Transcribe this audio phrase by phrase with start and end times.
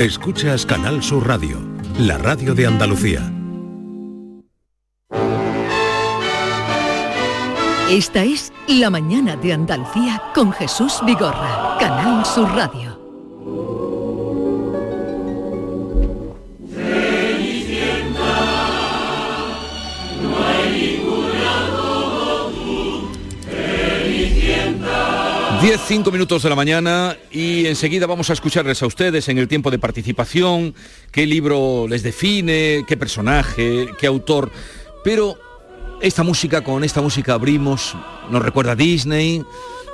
[0.00, 1.58] Escuchas Canal Sur Radio,
[1.98, 3.20] la radio de Andalucía.
[7.90, 12.89] Esta es La mañana de Andalucía con Jesús Vigorra, Canal Sur Radio.
[25.62, 29.46] Diez, cinco minutos de la mañana y enseguida vamos a escucharles a ustedes en el
[29.46, 30.74] tiempo de participación,
[31.12, 34.50] qué libro les define, qué personaje, qué autor.
[35.04, 35.38] Pero
[36.00, 37.94] esta música, con esta música abrimos,
[38.30, 39.44] nos recuerda a Disney,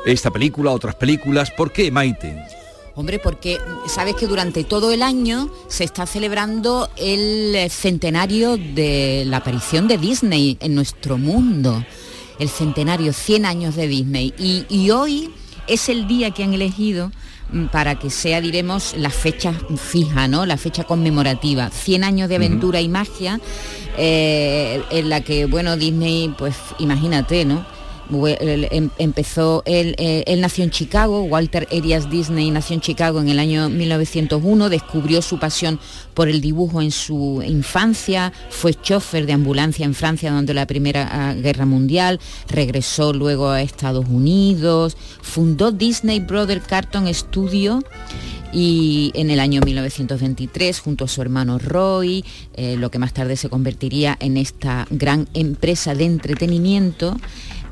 [0.07, 1.51] esta película, otras películas.
[1.51, 2.41] ¿Por qué, Maite?
[2.95, 9.39] Hombre, porque sabes que durante todo el año se está celebrando el centenario de la
[9.39, 11.85] aparición de Disney en nuestro mundo.
[12.39, 14.33] El centenario, 100 años de Disney.
[14.39, 15.33] Y, y hoy
[15.67, 17.11] es el día que han elegido
[17.53, 20.47] mm, para que sea, diremos, la fecha fija, ¿no?
[20.47, 21.71] La fecha conmemorativa.
[21.71, 23.41] 100 años de aventura y magia,
[23.99, 27.76] eh, en la que, bueno, Disney, pues imagínate, ¿no?
[28.11, 33.29] Em- empezó, él, eh, él nació en Chicago, Walter Arias Disney nació en Chicago en
[33.29, 35.81] el año 1901, descubrió su pasión
[36.15, 41.09] por el dibujo en su infancia, fue chofer de ambulancia en Francia durante la Primera
[41.11, 47.83] ah, Guerra Mundial, regresó luego a Estados Unidos, fundó Disney Brother Carton Studio
[48.53, 53.37] y en el año 1923 junto a su hermano Roy, eh, lo que más tarde
[53.37, 57.17] se convertiría en esta gran empresa de entretenimiento.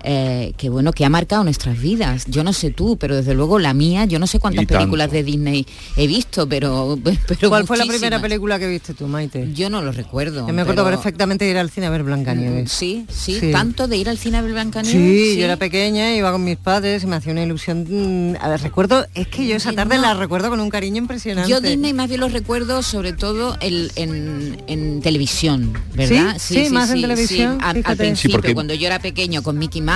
[0.04, 2.26] Eh, que bueno, que ha marcado nuestras vidas.
[2.28, 5.22] Yo no sé tú, pero desde luego la mía, yo no sé cuántas películas de
[5.24, 9.50] Disney he visto, pero, pero ¿Cuál fue la primera película que viste tú, Maite?
[9.54, 10.46] Yo no lo recuerdo.
[10.46, 12.70] Yo me acuerdo pero- perfectamente de ir al cine a ver Blancanieves.
[12.70, 13.50] Sí, sí, Sí.
[13.52, 14.92] tanto de ir al cine a ver Blancanieves.
[15.32, 17.86] Sí, yo era pequeña, iba con mis padres y me hacía una ilusión.
[17.88, 20.02] mm, A ver, recuerdo, es que yo esa Sí, tarde no.
[20.02, 21.50] la recuerdo con un cariño impresionante.
[21.50, 26.36] Yo Disney más bien los recuerdo sobre todo el- en, en televisión, ¿verdad?
[26.38, 26.66] ¿Sí?
[26.66, 29.80] Sí, más en televisión, A- Al, principio, Sí, porque- cuando yo era pequeño, con Mickey
[29.80, 29.93] Mouse,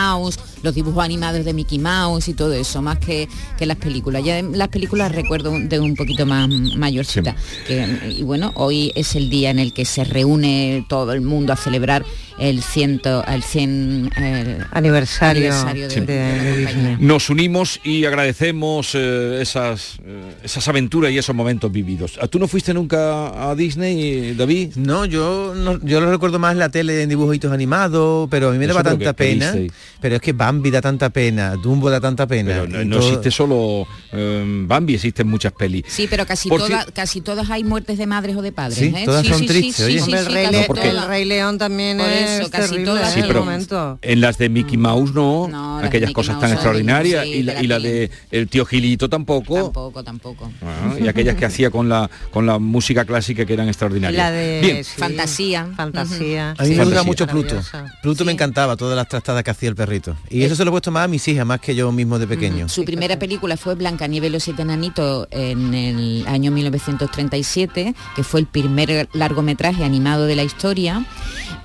[0.63, 3.29] los dibujos animados de Mickey Mouse y todo eso, más que,
[3.59, 4.23] que las películas.
[4.25, 7.35] Ya las películas recuerdo de un poquito más mayorcita.
[7.67, 7.87] Que,
[8.19, 11.57] y bueno, hoy es el día en el que se reúne todo el mundo a
[11.57, 12.05] celebrar
[12.39, 16.67] el ciento, el 100 eh, Aniversario, aniversario de, de- de la de compañía.
[16.91, 16.97] Disney.
[17.01, 22.19] Nos unimos y agradecemos eh, esas, eh, esas aventuras y esos momentos vividos.
[22.23, 24.77] ¿A ¿Tú no fuiste nunca a Disney, David?
[24.77, 28.53] No, yo no, yo lo recuerdo más en la tele en dibujitos animados, pero a
[28.53, 29.53] mí me Eso daba tanta que pena.
[30.01, 32.51] Pero es que Bambi da tanta pena, Dumbo da tanta pena.
[32.51, 35.85] Pero no, no todo- existe solo eh, Bambi, existen muchas pelis.
[35.89, 38.79] Sí, pero casi Por todas, ci- casi todas hay muertes de madres o de padres.
[38.79, 39.03] Sí, ¿eh?
[39.05, 40.01] todas son tristes, oye.
[40.03, 41.09] Hombre, el, Rey casi Le- No, porque- el todas.
[41.09, 43.99] Rey León también Por es casi terrible todas en Sí, el pero momento.
[44.03, 47.59] en las de Mickey Mouse no, aquellas cosas Mouse tan extraordinarias sí, y, la, de
[47.59, 47.89] la y la peli.
[47.89, 49.55] de el tío Gilito tampoco.
[49.55, 50.51] Tampoco, tampoco.
[50.63, 54.17] Ah, y aquellas que hacía con la con la música clásica que eran extraordinarias.
[54.19, 55.69] La de Bien, sí, Fantasía.
[55.77, 56.55] Fantasía.
[56.59, 57.61] A mí me gusta mucho Pluto.
[58.03, 60.15] Pluto me encantaba, todas las trastadas que hacía el perrito.
[60.29, 62.27] Y eso se lo he puesto más a mis hijas, más que yo mismo de
[62.27, 62.69] pequeño.
[62.69, 68.41] Su primera película fue Blancanieves y los siete enanitos en el año 1937, que fue
[68.41, 71.07] el primer largometraje animado de la historia.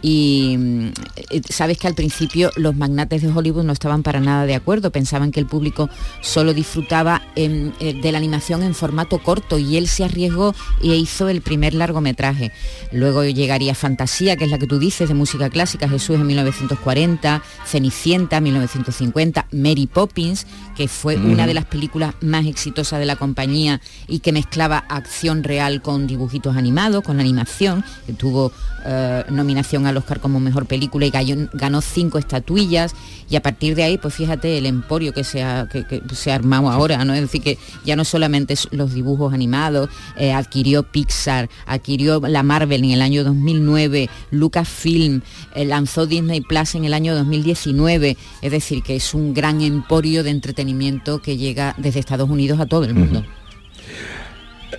[0.06, 0.88] Y mm,
[1.32, 4.92] eh, sabes que al principio los magnates de Hollywood no estaban para nada de acuerdo,
[4.92, 5.90] pensaban que el público
[6.22, 10.54] solo disfrutaba en- eh, de la animación en formato corto y él se arriesgó
[10.84, 12.52] e hizo el primer largometraje.
[12.92, 17.42] Luego llegaría Fantasía, que es la que tú dices, de música clásica, Jesús en 1940,
[17.66, 23.80] Cenicienta 1950, Mary Poppins, que fue una de las películas más exitosas de la compañía
[24.08, 28.52] y que mezclaba acción real con dibujitos animados, con animación, que tuvo
[28.86, 32.94] eh, nominación al Oscar como mejor película y ganó, ganó cinco estatuillas
[33.30, 36.32] y a partir de ahí, pues fíjate el emporio que se ha, que, que se
[36.32, 37.14] ha armado ahora, ¿no?
[37.14, 42.84] Es decir, que ya no solamente los dibujos animados, eh, adquirió Pixar, adquirió la Marvel
[42.84, 45.22] en el año 2009, Lucasfilm,
[45.56, 50.24] eh, lanzó Disney Plus en el año 2019, es decir, que es un gran emporio
[50.24, 53.24] de entretenimiento que llega desde Estados Unidos a todo el mundo.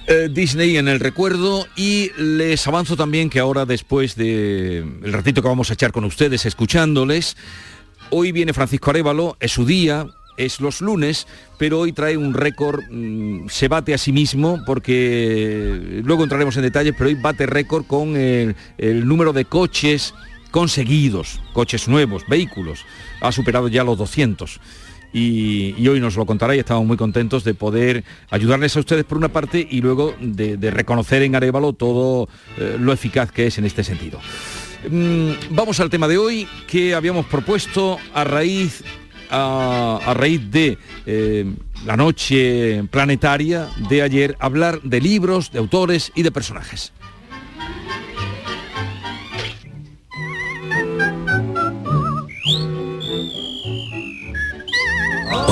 [0.07, 5.41] Eh, Disney en el recuerdo y les avanzo también que ahora después de el ratito
[5.41, 7.37] que vamos a echar con ustedes escuchándoles,
[8.11, 10.07] hoy viene Francisco Arevalo, es su día,
[10.37, 11.27] es los lunes,
[11.59, 16.65] pero hoy trae un récord, mm, se bate a sí mismo porque luego entraremos en
[16.65, 20.13] detalles, pero hoy bate récord con el, el número de coches
[20.51, 22.85] conseguidos, coches nuevos, vehículos,
[23.23, 24.61] ha superado ya los 200
[25.15, 29.17] y, hoy nos lo contará y estamos muy contentos de poder ayudarles a ustedes por
[29.17, 32.29] una parte y luego de, reconocer en Arevalo todo
[32.59, 34.19] eh, lo eficaz que es en este sentido.
[34.91, 38.83] Mm, vamos al tema de hoy que habíamos propuesto a raíz
[39.31, 41.53] a raíz de eh,
[41.85, 46.93] la noche planetaria de ayer, hablar de libros, de autores y de personajes.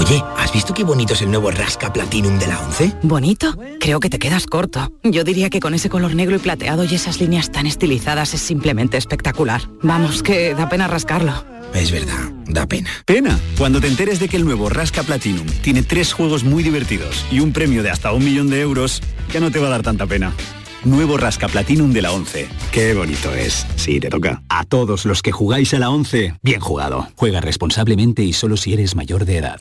[0.05, 2.93] Oye, ¿has visto qué bonito es el nuevo Rasca Platinum de la 11?
[3.03, 3.57] ¿Bonito?
[3.79, 4.91] Creo que te quedas corto.
[5.05, 8.41] Yo diría que con ese color negro y plateado y esas líneas tan estilizadas es
[8.41, 9.63] simplemente espectacular.
[9.81, 11.45] Vamos, que da pena rascarlo.
[11.73, 12.91] Es verdad, da pena.
[13.07, 17.25] Pena, cuando te enteres de que el nuevo Rasca Platinum tiene tres juegos muy divertidos
[17.31, 19.03] y un premio de hasta un millón de euros,
[19.33, 20.33] ya no te va a dar tanta pena.
[20.85, 22.49] Nuevo Rasca Platinum de la 11.
[22.73, 23.69] Qué bonito es.
[23.77, 24.43] Sí, te toca.
[24.49, 27.07] A todos los que jugáis a la 11, bien jugado.
[27.15, 29.61] Juega responsablemente y solo si eres mayor de edad.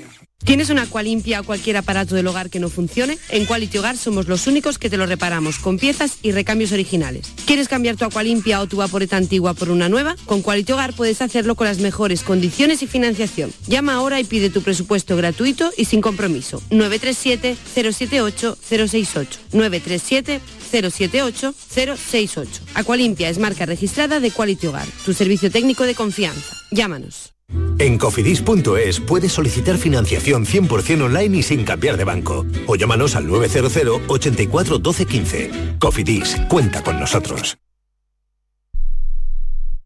[0.43, 3.17] ¿Tienes una Aqualimpia o cualquier aparato del hogar que no funcione?
[3.29, 7.31] En Quality Hogar somos los únicos que te lo reparamos con piezas y recambios originales.
[7.45, 10.15] ¿Quieres cambiar tu Aqualimpia o tu vaporeta antigua por una nueva?
[10.25, 13.53] Con Quality Hogar puedes hacerlo con las mejores condiciones y financiación.
[13.67, 16.59] Llama ahora y pide tu presupuesto gratuito y sin compromiso.
[16.71, 19.27] 937-078-068.
[19.51, 22.47] 937-078-068.
[22.73, 26.57] Aqualimpia es marca registrada de Quality Hogar, tu servicio técnico de confianza.
[26.71, 27.30] Llámanos.
[27.79, 32.45] En cofidis.es puedes solicitar financiación 100% online y sin cambiar de banco.
[32.67, 35.51] O llámanos al 900 84 12 15.
[35.79, 37.57] Cofidis, cuenta con nosotros.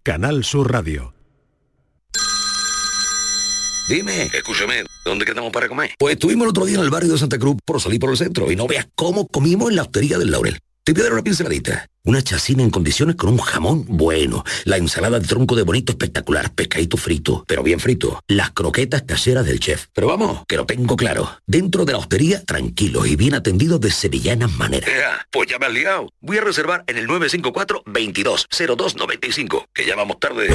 [0.04, 1.16] Canal Sur Radio.
[3.88, 5.92] Dime, escúchame, ¿dónde quedamos para comer?
[6.00, 8.18] Pues estuvimos el otro día en el barrio de Santa Cruz por salir por el
[8.18, 10.60] centro y no veas cómo comimos en la hostería del Laurel.
[10.86, 11.88] Te voy a dar una pinceladita.
[12.04, 14.44] Una chacina en condiciones con un jamón bueno.
[14.66, 16.54] La ensalada de tronco de bonito espectacular.
[16.54, 18.20] Pescadito frito, pero bien frito.
[18.28, 19.88] Las croquetas caseras del chef.
[19.94, 21.40] Pero vamos, que lo tengo claro.
[21.48, 24.88] Dentro de la hostería, tranquilos y bien atendidos de sevillanas maneras.
[24.88, 26.12] Ea, pues ya me has liado.
[26.22, 30.50] Voy a reservar en el 954 220295 que ya vamos tarde.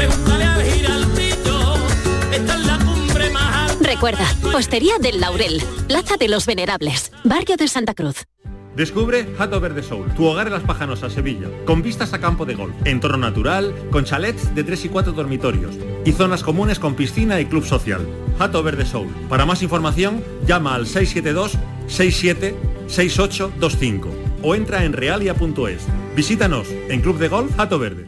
[3.81, 8.27] Recuerda, Hostería del Laurel, Plaza de los Venerables, Barrio de Santa Cruz.
[8.77, 12.55] Descubre Hato Verde Soul, tu hogar en las Pajanosas, Sevilla, con vistas a campo de
[12.55, 17.41] golf, entorno natural, con chalets de 3 y 4 dormitorios y zonas comunes con piscina
[17.41, 18.07] y club social.
[18.39, 19.09] Hato Verde Soul.
[19.29, 21.59] Para más información, llama al 672
[21.89, 22.55] 67
[22.87, 24.09] 6825
[24.43, 25.87] o entra en realia.es.
[26.17, 28.07] Visítanos en Club de Golf Hato Verde.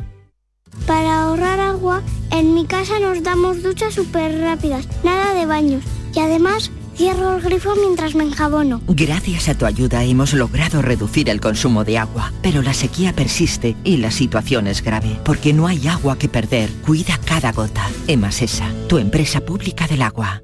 [0.86, 5.84] Para ahorrar agua, en mi casa nos damos duchas súper rápidas, nada de baños.
[6.14, 8.80] Y además, cierro el grifo mientras me enjabono.
[8.88, 13.76] Gracias a tu ayuda hemos logrado reducir el consumo de agua, pero la sequía persiste
[13.84, 16.70] y la situación es grave, porque no hay agua que perder.
[16.84, 17.88] Cuida cada gota.
[18.06, 20.42] Emasesa, tu empresa pública del agua.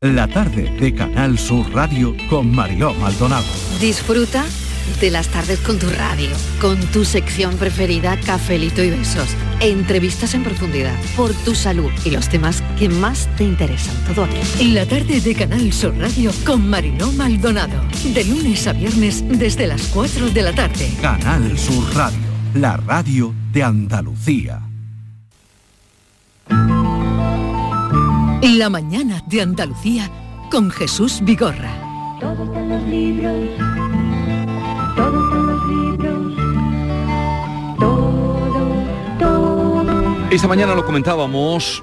[0.00, 3.46] La tarde de Canal Sur Radio con Mariló Maldonado.
[3.80, 4.44] Disfruta
[5.00, 6.30] de las tardes con tu radio,
[6.60, 9.28] con tu sección preferida, Cafelito y Besos.
[9.60, 13.94] Entrevistas en profundidad, por tu salud y los temas que más te interesan.
[14.06, 14.72] Todo aquí.
[14.72, 17.80] La tarde de Canal Sur Radio con Mariló Maldonado.
[18.14, 20.90] De lunes a viernes desde las 4 de la tarde.
[21.00, 22.18] Canal Sur Radio,
[22.54, 24.62] la radio de Andalucía.
[28.42, 30.10] La mañana de Andalucía
[30.50, 31.70] con Jesús Vigorra.
[32.20, 33.77] Todo está en los libros,
[40.30, 41.82] Esta mañana lo comentábamos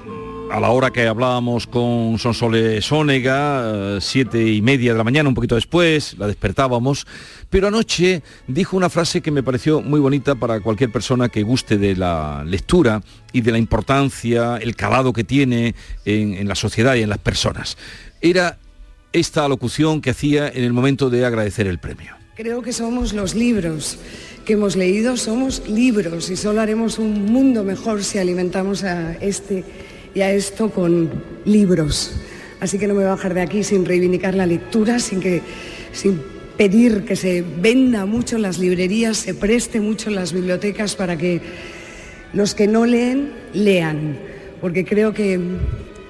[0.50, 5.28] a la hora que hablábamos con Sonsole Sónega, eh, siete y media de la mañana,
[5.28, 7.06] un poquito después, la despertábamos,
[7.50, 11.76] pero anoche dijo una frase que me pareció muy bonita para cualquier persona que guste
[11.76, 13.02] de la lectura
[13.32, 15.74] y de la importancia, el calado que tiene
[16.04, 17.76] en, en la sociedad y en las personas.
[18.20, 18.58] Era
[19.12, 22.25] esta alocución que hacía en el momento de agradecer el premio.
[22.36, 23.98] Creo que somos los libros
[24.44, 29.64] que hemos leído, somos libros y solo haremos un mundo mejor si alimentamos a este
[30.14, 31.10] y a esto con
[31.46, 32.12] libros.
[32.60, 35.40] Así que no me voy a bajar de aquí sin reivindicar la lectura, sin, que,
[35.92, 36.20] sin
[36.58, 41.16] pedir que se venda mucho en las librerías, se preste mucho en las bibliotecas para
[41.16, 41.40] que
[42.34, 44.18] los que no leen, lean.
[44.60, 45.40] Porque creo que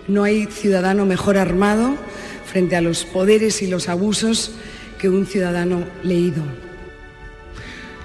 [0.09, 1.95] no hay ciudadano mejor armado
[2.45, 4.56] frente a los poderes y los abusos
[4.99, 6.43] que un ciudadano leído.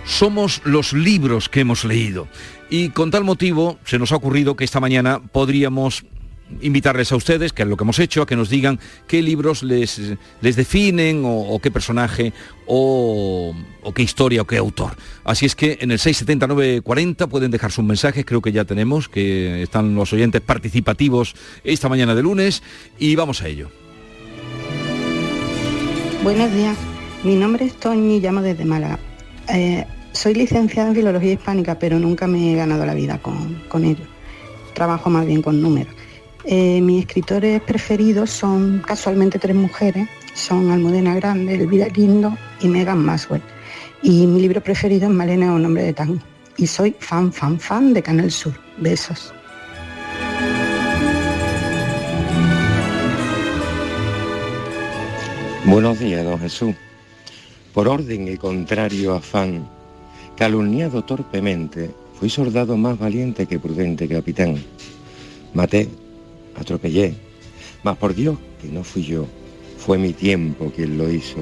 [0.05, 2.27] Somos los libros que hemos leído.
[2.69, 6.05] Y con tal motivo se nos ha ocurrido que esta mañana podríamos
[6.61, 9.63] invitarles a ustedes, que es lo que hemos hecho, a que nos digan qué libros
[9.63, 10.01] les,
[10.41, 12.33] les definen o, qué personaje
[12.65, 14.95] o, o qué historia o qué autor.
[15.23, 19.63] Así es que en el 67940 pueden dejar sus mensajes, creo que ya tenemos, que
[19.63, 22.63] están los oyentes participativos esta mañana de lunes
[22.99, 23.80] y vamos a ello.
[26.23, 26.77] Buenos días,
[27.23, 28.99] mi nombre es Toñi y llamo desde Málaga.
[29.51, 33.83] Eh, soy licenciada en Filología Hispánica, pero nunca me he ganado la vida con, con
[33.83, 34.05] ello.
[34.75, 35.91] Trabajo más bien con números.
[36.45, 43.03] Eh, mis escritores preferidos son casualmente tres mujeres, son Almudena Grande, Elvira Lindo y Megan
[43.03, 43.41] Maswell.
[44.03, 46.19] Y mi libro preferido es Malena, un hombre de tango.
[46.55, 48.53] Y soy fan, fan, fan de Canal Sur.
[48.77, 49.33] Besos.
[55.71, 56.75] Buenos días, don Jesús.
[57.73, 59.65] Por orden y contrario afán,
[60.35, 64.61] calumniado torpemente, fui soldado más valiente que prudente capitán.
[65.53, 65.87] Maté,
[66.57, 67.15] atropellé,
[67.83, 69.25] mas por Dios que no fui yo,
[69.77, 71.37] fue mi tiempo quien lo hizo.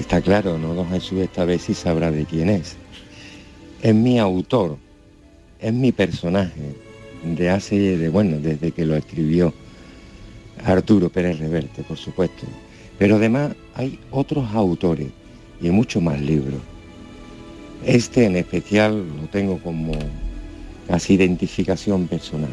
[0.00, 1.18] Está claro, ¿no, don Jesús?
[1.18, 2.76] Esta vez sí sabrá de quién es.
[3.82, 4.78] Es mi autor,
[5.60, 6.74] es mi personaje,
[7.24, 9.52] de hace, de bueno, desde que lo escribió
[10.64, 12.46] Arturo Pérez Reverte, por supuesto.
[12.98, 15.08] Pero además hay otros autores
[15.60, 16.60] y muchos más libros.
[17.84, 19.92] Este en especial lo tengo como
[20.88, 22.50] casi identificación personal.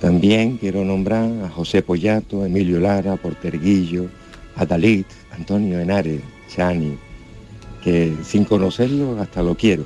[0.00, 4.08] También quiero nombrar a José Pollato, Emilio Lara, Porterguillo,
[4.54, 6.22] a Dalit, Antonio Henares,
[6.54, 6.96] Chani,
[7.82, 9.84] que sin conocerlo hasta lo quiero.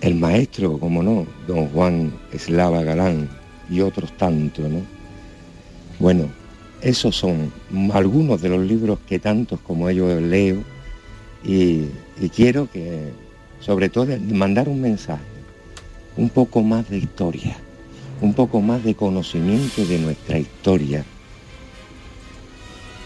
[0.00, 3.37] El maestro, como no, don Juan Eslava Galán
[3.70, 4.80] y otros tantos, ¿no?
[5.98, 6.28] Bueno,
[6.80, 7.52] esos son
[7.92, 10.62] algunos de los libros que tantos como ellos leo
[11.44, 11.86] y,
[12.20, 13.10] y quiero que,
[13.60, 15.22] sobre todo, mandar un mensaje,
[16.16, 17.56] un poco más de historia,
[18.20, 21.04] un poco más de conocimiento de nuestra historia,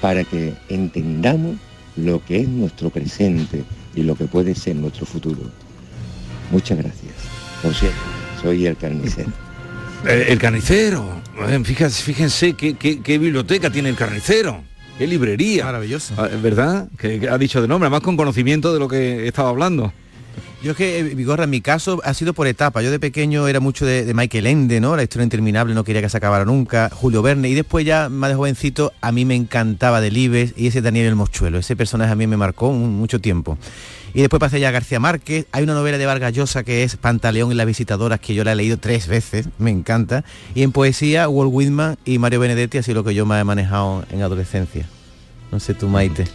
[0.00, 1.56] para que entendamos
[1.96, 3.64] lo que es nuestro presente
[3.94, 5.40] y lo que puede ser nuestro futuro.
[6.50, 7.14] Muchas gracias.
[7.62, 7.98] Por cierto,
[8.42, 9.51] soy el carnicero.
[10.06, 11.20] Eh, el carnicero.
[11.48, 14.62] Eh, Fíjense, fíjense qué, qué- qué biblioteca tiene el carnicero.
[14.98, 15.64] Qué librería.
[15.64, 16.14] Maravilloso.
[16.42, 16.88] ¿Verdad?
[16.98, 19.92] Que, que ha dicho de nombre, además con conocimiento de lo que estaba hablando.
[20.62, 22.82] Yo es que, eh, Vigorra, en mi caso ha sido por etapa.
[22.82, 24.94] Yo de pequeño era mucho de, Michael Ende, ¿no?
[24.94, 26.88] La historia interminable, no quería que se acabara nunca.
[26.92, 27.48] Julio Verne.
[27.48, 31.16] Y después ya, más de jovencito, a mí me encantaba Delibes y ese Daniel el
[31.16, 31.58] Mochuelo.
[31.58, 33.58] Ese personaje a mí me marcó mucho tiempo.
[34.14, 35.46] Y después pasé ya a García Márquez.
[35.50, 38.52] Hay una novela de Vargas Llosa que es Pantaleón y las visitadoras, que yo la
[38.52, 40.24] he leído tres veces, me encanta.
[40.54, 44.04] Y en poesía, Walt Whitman y Mario Benedetti sido lo que yo más he manejado
[44.12, 44.86] en adolescencia.
[45.50, 46.28] No sé tú, Maite.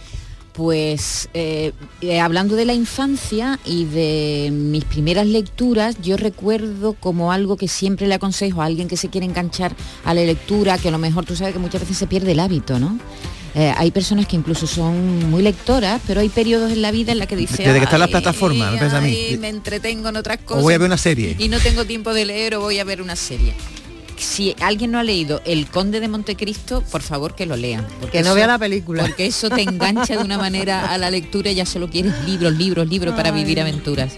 [0.58, 7.30] Pues eh, eh, hablando de la infancia y de mis primeras lecturas, yo recuerdo como
[7.30, 10.88] algo que siempre le aconsejo a alguien que se quiere enganchar a la lectura, que
[10.88, 12.98] a lo mejor tú sabes que muchas veces se pierde el hábito, ¿no?
[13.54, 17.18] Eh, hay personas que incluso son muy lectoras, pero hay periodos en la vida en
[17.20, 19.16] la que dice Desde que está la "Ay, plataforma, me parece a mí.
[19.30, 20.60] ay, me entretengo en otras cosas.
[20.60, 21.36] O voy a ver una serie.
[21.38, 23.54] Y no tengo tiempo de leer o voy a ver una serie.
[24.18, 27.86] Si alguien no ha leído El Conde de Montecristo, por favor que lo lean.
[28.00, 29.02] Porque Que no eso- vea la película.
[29.02, 32.52] Porque eso te engancha de una manera a la lectura y ya solo quieres libros,
[32.54, 34.12] libros, libros para vivir aventuras.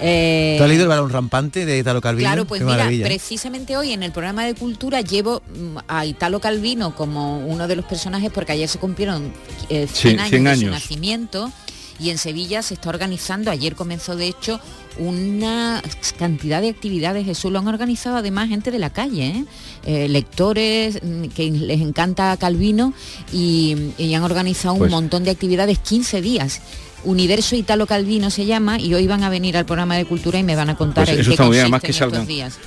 [0.00, 2.28] Eh, ¿Tú has leído El balón rampante de Italo Calvino?
[2.28, 3.04] Claro, pues Qué mira, maravilla.
[3.06, 7.74] precisamente hoy en el programa de cultura llevo mm, a Italo Calvino como uno de
[7.74, 9.32] los personajes porque ayer se cumplieron
[9.68, 10.70] eh, 100 Sí, años 100 de su años.
[10.72, 11.52] nacimiento
[11.98, 14.60] y en Sevilla se está organizando, ayer comenzó de hecho
[14.98, 15.82] una
[16.18, 19.44] cantidad de actividades, Jesús lo han organizado además gente de la calle, ¿eh?
[19.86, 22.92] Eh, lectores mm, que les encanta Calvino
[23.32, 26.60] y, y han organizado un Pues- montón de actividades, 15 días.
[27.04, 30.42] Universo Italo Calvino se llama y hoy van a venir al programa de cultura y
[30.42, 32.26] me van a contar Pues en eso qué está muy bien, además que estos salgan.
[32.26, 32.58] días.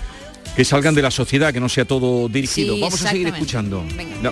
[0.55, 2.75] Que salgan de la sociedad, que no sea todo dirigido.
[2.75, 3.83] Sí, Vamos a seguir escuchando.
[4.21, 4.31] No.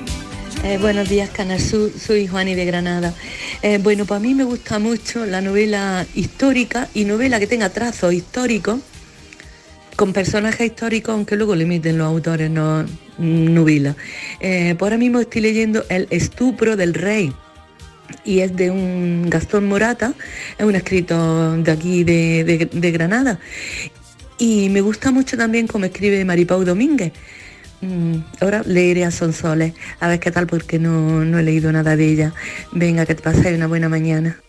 [0.64, 1.92] Eh, buenos días, Canal Sur.
[1.98, 3.14] Soy Juani de Granada.
[3.62, 8.14] Eh, bueno, para mí me gusta mucho la novela histórica y novela que tenga trazos
[8.14, 8.80] históricos
[9.96, 12.86] con personajes históricos, aunque luego le meten los autores no
[13.18, 13.96] novela.
[14.40, 17.34] Eh, por ahora mismo estoy leyendo El estupro del rey
[18.24, 20.14] y es de un Gastón Morata,
[20.58, 23.40] es un escritor de aquí de, de- de Granada.
[24.38, 27.12] Y me gusta mucho también cómo escribe Maripau Domínguez.
[27.82, 31.96] Mm, ahora leeré a Sonsoles, a ver qué tal, porque no, no he leído nada
[31.96, 32.34] de ella.
[32.72, 34.40] Venga, que te paséis una buena mañana.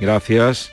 [0.00, 0.70] Gracias.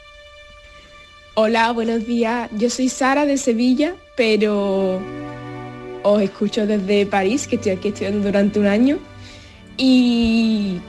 [1.36, 2.50] Hola, buenos días.
[2.58, 5.00] Yo soy Sara de Sevilla, pero
[6.02, 8.98] os escucho desde París, que estoy aquí estudiando durante un año.
[9.78, 10.80] Y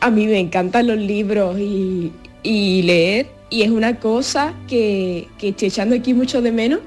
[0.00, 3.28] a mí me encantan los libros y, y leer.
[3.48, 6.80] Y es una cosa que, que estoy echando aquí mucho de menos.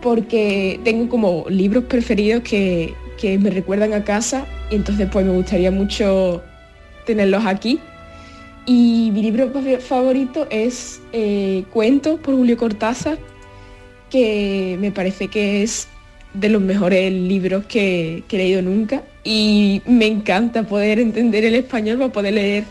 [0.00, 5.32] Porque tengo como libros preferidos que, que me recuerdan a casa y entonces pues me
[5.32, 6.42] gustaría mucho
[7.06, 7.78] tenerlos aquí.
[8.66, 13.18] Y mi libro favorito es eh, Cuentos por Julio Cortázar,
[14.10, 15.88] que me parece que es
[16.34, 21.54] de los mejores libros que, que he leído nunca y me encanta poder entender el
[21.54, 22.64] español para poder leer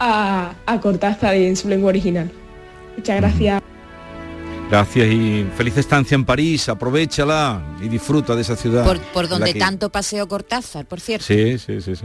[0.00, 2.30] a, a Cortázar en su lengua original.
[2.96, 3.73] Muchas gracias.
[4.70, 8.84] Gracias y feliz estancia en París, aprovechala y disfruta de esa ciudad.
[9.12, 11.26] Por, donde que- tanto paseo Cortázar, por cierto.
[11.26, 12.04] Sí, sí, sí, sí.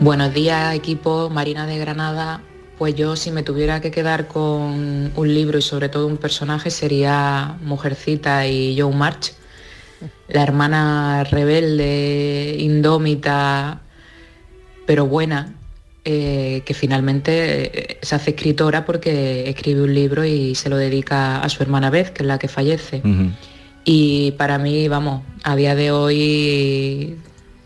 [0.00, 2.42] Buenos días, equipo Marina de Granada.
[2.78, 6.70] Pues yo si me tuviera que quedar con un libro y sobre todo un personaje
[6.70, 9.32] sería Mujercita y Joe March,
[10.28, 13.82] la hermana rebelde, indómita,
[14.86, 15.54] pero buena,
[16.04, 21.40] eh, que finalmente eh, se hace escritora porque escribe un libro y se lo dedica
[21.40, 23.02] a su hermana Beth, que es la que fallece.
[23.84, 27.16] Y para mí, vamos, a día de hoy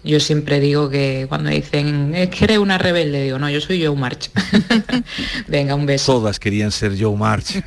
[0.06, 3.84] yo siempre digo que cuando dicen es que eres una rebelde, digo, no, yo soy
[3.84, 4.30] Joe March.
[5.48, 6.12] Venga, un beso.
[6.12, 7.62] Todas querían ser Joe March.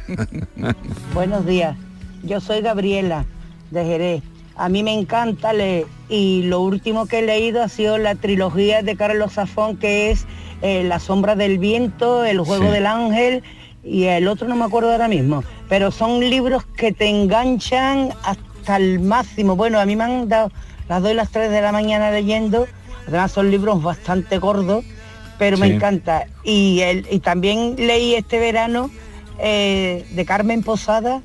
[1.13, 1.75] Buenos días,
[2.23, 3.25] yo soy Gabriela
[3.71, 4.23] de Jerez.
[4.59, 8.81] A mí me encanta leer y lo último que he leído ha sido la trilogía
[8.83, 10.25] de Carlos Zafón que es
[10.61, 12.71] eh, La sombra del viento, El juego Sí.
[12.71, 13.43] del ángel
[13.83, 18.75] y el otro no me acuerdo ahora mismo, pero son libros que te enganchan hasta
[18.75, 19.55] el máximo.
[19.55, 20.51] Bueno, a mí me han dado
[20.89, 22.67] las 2 y las 3 de la mañana leyendo,
[23.07, 24.83] además son libros bastante gordos,
[25.37, 26.25] pero me encanta.
[26.43, 28.91] Y, el- y también leí este verano
[29.39, 31.21] eh, de Carmen Posada,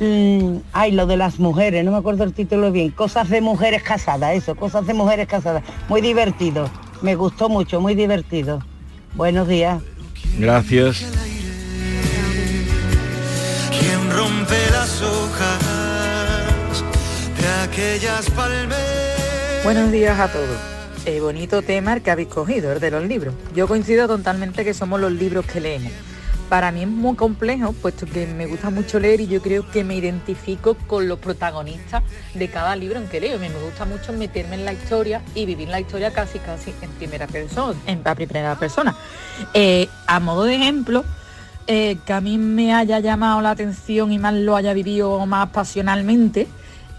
[0.00, 2.90] Mm, ay, lo de las mujeres, no me acuerdo el título bien.
[2.90, 5.64] Cosas de mujeres casadas, eso, cosas de mujeres casadas.
[5.88, 6.70] Muy divertido.
[7.02, 8.62] Me gustó mucho, muy divertido.
[9.14, 9.82] Buenos días.
[10.38, 11.04] Gracias.
[13.70, 16.84] quien rompe las hojas
[17.40, 19.64] de aquellas palmeras.
[19.64, 20.58] Buenos días a todos.
[21.06, 23.34] Eh, bonito tema el que habéis cogido, el de los libros.
[23.54, 25.92] Yo coincido totalmente que somos los libros que leemos.
[26.48, 29.84] Para mí es muy complejo, puesto que me gusta mucho leer y yo creo que
[29.84, 33.38] me identifico con los protagonistas de cada libro en que leo.
[33.38, 37.26] Me gusta mucho meterme en la historia y vivir la historia casi casi en primera
[37.26, 37.78] persona.
[37.86, 38.96] En primera persona.
[39.52, 41.04] Eh, a modo de ejemplo,
[41.66, 45.50] eh, que a mí me haya llamado la atención y más lo haya vivido más
[45.50, 46.48] pasionalmente,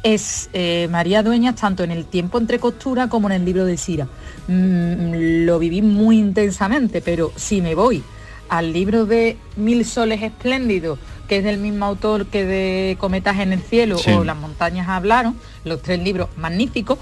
[0.04, 3.78] es eh, María Dueñas tanto en el tiempo entre costura como en el libro de
[3.78, 4.08] Sira.
[4.48, 8.04] Mm, lo viví muy intensamente, pero si me voy
[8.50, 13.54] al libro de Mil Soles Espléndidos, que es del mismo autor que de Cometas en
[13.54, 14.12] el Cielo Sí.
[14.12, 16.98] o Las Montañas Hablaron, los tres libros magníficos,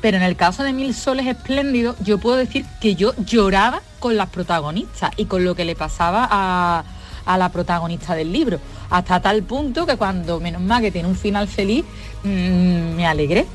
[0.00, 4.16] pero en el caso de Mil Soles Espléndidos, yo puedo decir que yo lloraba con
[4.16, 6.84] las protagonistas y con lo que le pasaba a,
[7.24, 8.58] a la protagonista del libro.
[8.90, 11.84] Hasta tal punto que cuando, menos mal que tiene un final feliz,
[12.24, 13.46] mm, me alegré.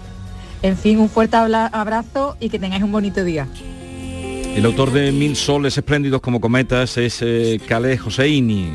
[0.62, 3.48] En fin, un fuerte abrazo y que tengáis un bonito día.
[4.56, 8.70] El autor de Mil soles espléndidos como cometas es eh, Calais Hosseini.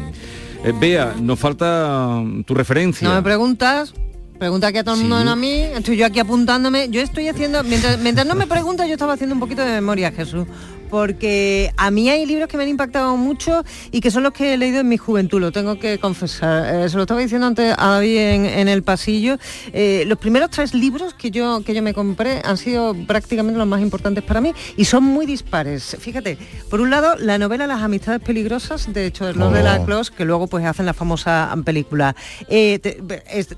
[0.65, 3.07] Eh, Bea, nos falta mm, tu referencia.
[3.09, 3.93] No me preguntas,
[4.39, 5.25] pregunta aquí a todo el mundo Sí.
[5.25, 8.87] no a mí, estoy yo aquí apuntándome, yo estoy haciendo, mientras, mientras no me preguntas,
[8.89, 10.47] yo estaba haciendo un poquito de memoria, Jesús,
[10.91, 14.55] porque a mí hay libros que me han impactado mucho y que son los que
[14.55, 16.75] he leído en mi juventud, lo tengo que confesar.
[16.85, 19.39] Eh, se lo estaba diciendo antes a David en, en el pasillo.
[19.73, 23.67] Eh, los primeros tres libros que yo, que yo me compré han sido prácticamente los
[23.69, 25.97] más importantes para mí y son muy dispares.
[26.01, 26.39] Fíjate,
[26.71, 29.51] por un lado, la novela Las amistades peligrosas de hecho de Oh.
[29.51, 32.17] de la Clos, que luego pues hacen la famosa película.
[32.49, 32.99] Eh, te-
[33.31, 33.57] es- te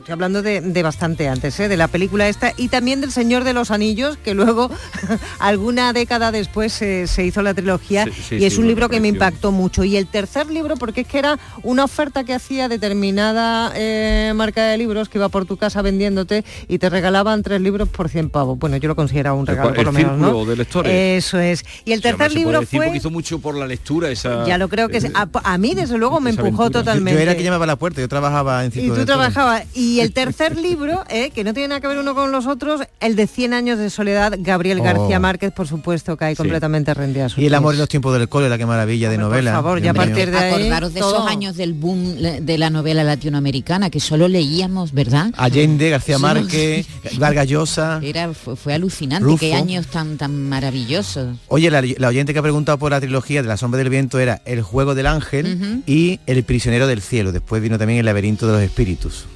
[0.00, 1.68] estoy hablando de, de bastante antes, ¿eh?
[1.68, 4.70] de la película esta y también del Señor de los Anillos, que luego
[5.38, 8.70] alguna década después se, se hizo la trilogía Sí, sí, y es sí, un me
[8.70, 9.84] libro que me impactó mucho.
[9.84, 14.64] Y el tercer libro, porque es que era una oferta que hacía determinada eh, marca
[14.64, 18.30] de libros que iba por tu casa vendiéndote y te regalaban tres libros por 100
[18.30, 18.58] pavos.
[18.58, 20.44] Bueno, yo lo consideraba un El regalo por lo menos, ¿no?
[20.44, 21.24] de lectores.
[21.24, 21.64] Eso es.
[21.84, 22.86] Y el tercer libro decir fue...
[22.86, 24.46] porque hizo mucho por la lectura esa.
[24.46, 25.08] Ya lo creo que sí.
[25.14, 26.84] a, a mí desde luego me empujó aventura.
[26.84, 27.12] Totalmente.
[27.12, 29.64] Yo, era que llamaba a la puerta, yo trabajaba en Y tú trabajabas.
[29.74, 32.82] Y el tercer libro, eh, que no tiene nada que ver uno con los otros,
[33.00, 34.84] el de 100 años de soledad, Gabriel Oh.
[34.84, 36.36] García Márquez, por supuesto, cae Sí.
[36.36, 39.10] completamente rendida a sus Y el amor en los tiempos del cole, la que maravilla
[39.10, 39.50] de novela.
[39.52, 41.16] favor, Dios ya a partir de ahí, Acordaros de todo.
[41.16, 45.32] esos años del boom de la novela latinoamericana, que solo leíamos, ¿verdad?
[45.36, 46.22] Allende, García Sí.
[46.22, 46.86] Márquez,
[47.18, 47.98] Vargas Llosa.
[48.02, 49.38] Era, fue, fue alucinante, Rufo.
[49.38, 51.36] qué años tan, tan maravillosos.
[51.48, 54.18] Oye, la, la oyente que ha preguntado por la trilogía de La sombra del viento
[54.18, 57.32] era El juego del ángel y El prisionero del cielo.
[57.32, 59.26] Después vino también El laberinto de los espíritus.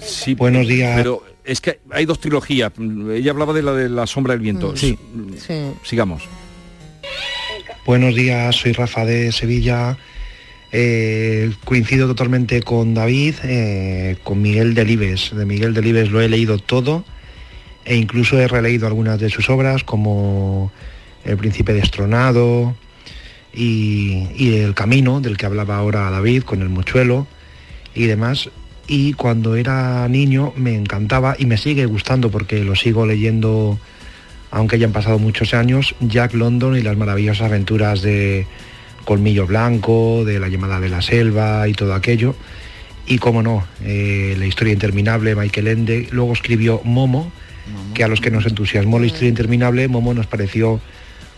[0.00, 0.96] Sí, Buenos días.
[0.96, 2.72] Pero es que hay dos trilogías.
[3.12, 4.72] Ella hablaba de la de la sombra del viento.
[4.72, 4.76] Mm.
[4.76, 4.98] Sí.
[5.82, 6.22] Sigamos.
[7.86, 9.96] Buenos días, soy Rafa de Sevilla.
[10.72, 15.34] Eh, coincido totalmente con David, eh, con Miguel Delibes.
[15.34, 17.04] De Miguel Delibes lo he leído todo
[17.84, 20.70] e incluso he releído algunas de sus obras como
[21.24, 22.76] El Príncipe Destronado
[23.52, 27.26] y, y El Camino, del que hablaba ahora David, con el mochuelo
[27.94, 28.50] y demás.
[28.92, 33.78] Y cuando era niño me encantaba y me sigue gustando porque lo sigo leyendo,
[34.50, 38.48] aunque hayan pasado muchos años, Jack London y las maravillosas aventuras de
[39.04, 42.34] Colmillo Blanco, de La llamada de la selva y todo aquello.
[43.06, 46.08] Y como no, eh, la historia interminable, Michael Ende.
[46.10, 47.30] Luego escribió Momo,
[47.94, 50.80] que a los que nos entusiasmó la historia interminable, Momo nos pareció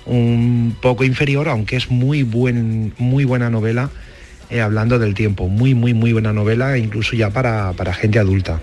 [0.06, 3.90] un poco inferior, aunque es muy, buen, muy buena novela,
[4.52, 5.48] eh, hablando del tiempo.
[5.48, 8.60] Muy, muy, muy buena novela, incluso ya para, para gente adulta.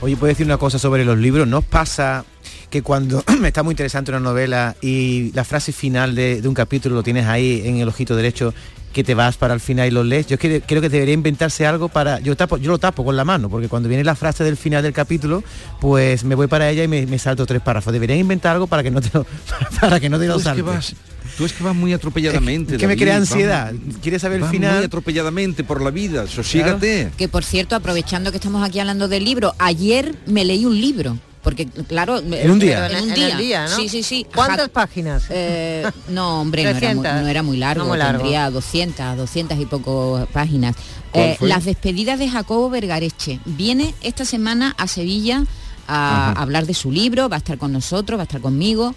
[0.00, 1.46] Oye, ¿puedo decir una cosa sobre los libros?
[1.46, 2.24] ¿No os pasa
[2.70, 6.54] que cuando me está muy interesante una novela y la frase final de, de un
[6.54, 8.54] capítulo lo tienes ahí en el ojito derecho
[8.92, 10.26] que te vas para el final y lo lees.
[10.26, 12.20] Yo creo, creo que debería inventarse algo para.
[12.20, 14.82] Yo tapo, yo lo tapo con la mano, porque cuando viene la frase del final
[14.82, 15.42] del capítulo,
[15.80, 17.92] pues me voy para ella y me, me salto tres párrafos.
[17.92, 19.26] Deberían inventar algo para que no te lo,
[19.80, 20.94] para que no te lo Tú es que saltes.
[21.36, 22.74] Tú es que vas muy atropelladamente.
[22.74, 23.72] Es que me crea ansiedad.
[24.02, 24.76] ¿Quieres saber el final?
[24.76, 26.26] Muy atropelladamente por la vida.
[26.26, 27.10] Sosígate.
[27.16, 31.18] Que por cierto, aprovechando que estamos aquí hablando del libro, ayer me leí un libro.
[31.42, 32.86] Porque claro, En un día.
[32.88, 33.66] en un En el día.
[33.66, 34.24] Sí, sí, sí.
[34.32, 35.24] ¿Cuántas Ja- páginas?
[35.28, 37.22] Eh, no, hombre, no era, muy, 300.
[37.22, 38.18] no era muy largo, No muy largo.
[38.20, 40.76] tendría 200, 200 y poco páginas.
[41.10, 43.40] ¿Cuál Eh, las despedidas de Jacobo Vergareche.
[43.44, 45.44] Viene esta semana a Sevilla
[45.88, 46.40] a Ajá.
[46.42, 48.94] hablar de su libro, va a estar con nosotros, va a estar conmigo.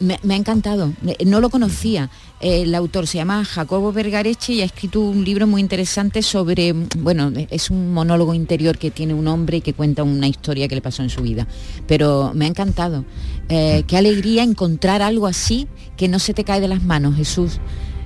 [0.00, 0.92] Me, ha encantado,
[1.26, 2.10] no lo conocía.
[2.40, 7.30] El autor se llama Jacobo Vergareche y ha escrito un libro muy interesante sobre, bueno,
[7.50, 10.80] es un monólogo interior que tiene un hombre y que cuenta una historia que le
[10.80, 11.46] pasó en su vida.
[11.86, 13.04] Pero me ha encantado.
[13.50, 17.60] Eh, qué alegría encontrar algo así que no se te cae de las manos, Jesús.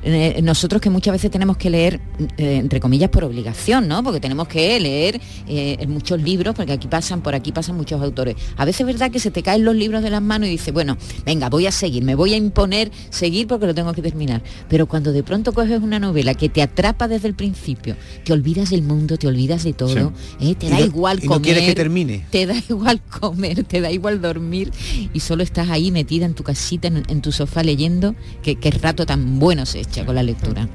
[0.06, 1.98] Eh, nosotros que muchas veces tenemos que leer,
[2.36, 4.02] eh, entre comillas, por obligación, ¿no?
[4.02, 8.36] Porque tenemos que leer eh, muchos libros, porque aquí pasan, por aquí pasan muchos autores.
[8.58, 10.74] A veces es verdad que se te caen los libros de las manos y dices,
[10.74, 14.42] bueno, venga, voy a seguir, me voy a imponer seguir porque lo tengo que terminar.
[14.68, 18.68] Pero cuando de pronto coges una novela que te atrapa desde el principio, te olvidas
[18.70, 20.54] del mundo, te olvidas de todo, ¿eh?
[20.54, 21.42] te da no- igual no comer.
[21.42, 22.26] quieres que termine.
[22.30, 24.70] Te da igual comer, te da igual dormir
[25.14, 28.70] y solo estás ahí metida en tu casita, en, en tu sofá leyendo, que, que
[28.70, 30.66] rato tan bueno se echa con la lectura.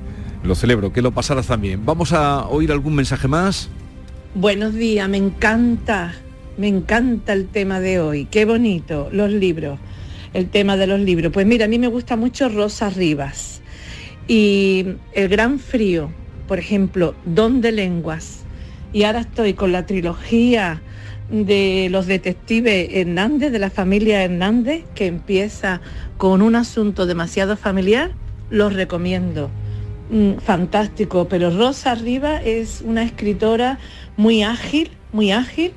[0.44, 1.86] Lo celebro, que lo pasaras también.
[1.86, 3.70] Vamos a oír algún mensaje más.
[4.36, 6.14] Buenos días, me encanta,
[6.58, 9.80] me encanta el tema de hoy, qué bonito, los libros,
[10.34, 11.34] el tema de los libros.
[11.34, 13.62] Pues mira, a mí me gusta mucho Rosa Rivas
[14.28, 16.12] y El Gran Frío,
[16.48, 18.44] por ejemplo, Don de Lenguas.
[18.94, 20.82] Y ahora estoy con la trilogía
[21.32, 25.82] de los detectives Hernández, de la familia Hernández, que empieza
[26.18, 28.12] con un asunto demasiado familiar,
[28.50, 29.50] los recomiendo.
[30.10, 33.78] Mm, fantástico, pero Rosa Rivas es una escritora
[34.18, 35.74] muy ágil, muy ágil,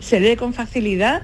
[0.00, 1.22] se lee con facilidad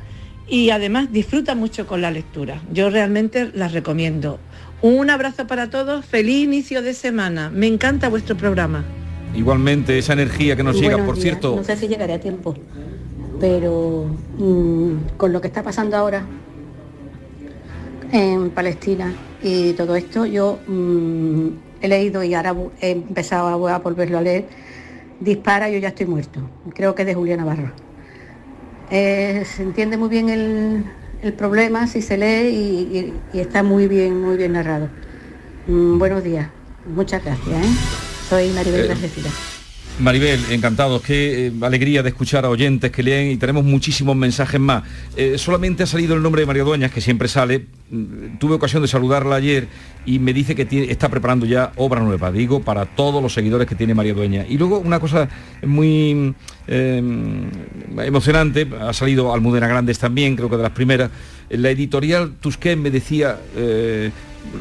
[0.49, 2.61] y además disfruta mucho con la lectura.
[2.73, 4.39] Yo realmente la recomiendo.
[4.81, 7.51] Un abrazo para todos, feliz inicio de semana.
[7.51, 8.85] Me encanta vuestro programa.
[9.35, 11.23] Igualmente, esa energía que nos llega, por días.
[11.23, 11.57] cierto.
[11.57, 12.55] No sé si llegaré a tiempo,
[13.41, 14.07] pero
[14.39, 16.25] mm, con lo que está pasando ahora
[18.13, 21.49] en Palestina y todo esto, yo mm,
[21.81, 24.47] he leído y ahora he empezado a, volverlo a leer.
[25.19, 26.41] Dispara, yo ya estoy muerto.
[26.75, 27.73] Creo que es de Julián Navarro.
[28.91, 30.85] Eh, se entiende muy bien el,
[31.23, 34.89] el problema si se lee y, y- y está muy bien, muy bien narrado.
[35.67, 36.49] Mm, buenos días.
[36.87, 37.65] Muchas gracias.
[37.65, 37.69] ¿eh?
[38.29, 39.52] Soy Maribel Eh.
[40.01, 44.59] Maribel, encantados, qué eh, alegría de escuchar a oyentes que leen y tenemos muchísimos mensajes
[44.59, 44.83] más.
[45.17, 47.67] Eh, solamente ha salido el nombre de María Dueñas, que siempre sale.
[47.91, 49.69] Mm, Tuve ocasión de saludarla ayer
[50.07, 53.75] y me dice que está preparando ya obra nueva, digo, para todos los seguidores que
[53.75, 54.47] tiene María Dueñas.
[54.49, 55.29] Y luego una cosa
[55.65, 56.35] muy
[56.67, 57.03] eh,
[57.99, 61.11] emocionante, ha salido Almudena Grandes también, creo que de las primeras.
[61.51, 64.11] La editorial Tusquén me decía, eh,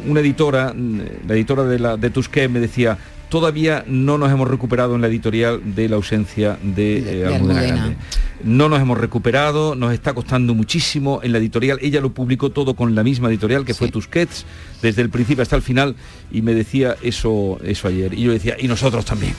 [0.07, 2.97] una editora, mm, la editora de, la, de Tusquén me decía,
[3.31, 7.61] todavía no nos hemos recuperado en la editorial de la ausencia de, eh, de Almudena.
[7.63, 7.97] Grandes.
[8.43, 11.79] No nos hemos recuperado, nos está costando muchísimo en la editorial.
[11.81, 14.45] Ella lo publicó todo con la misma editorial que fue Tusquets,
[14.81, 15.95] desde el principio hasta el final,
[16.31, 18.13] y me decía eso, eso ayer.
[18.13, 19.33] Y yo decía, y nosotros también.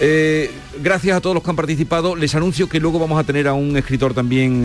[0.00, 0.50] Eh,
[0.82, 2.14] gracias a todos los que han participado.
[2.16, 4.64] Les anuncio que luego vamos a tener a un escritor también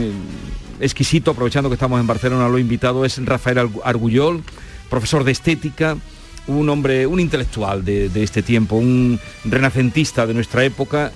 [0.79, 4.41] eh, exquisito, aprovechando que estamos en Barcelona, lo he invitado, es Rafael Argu- Argullol,
[4.89, 5.95] profesor de estética,
[6.47, 11.12] un hombre, un intelectual de, de este tiempo, un renacentista de nuestra época.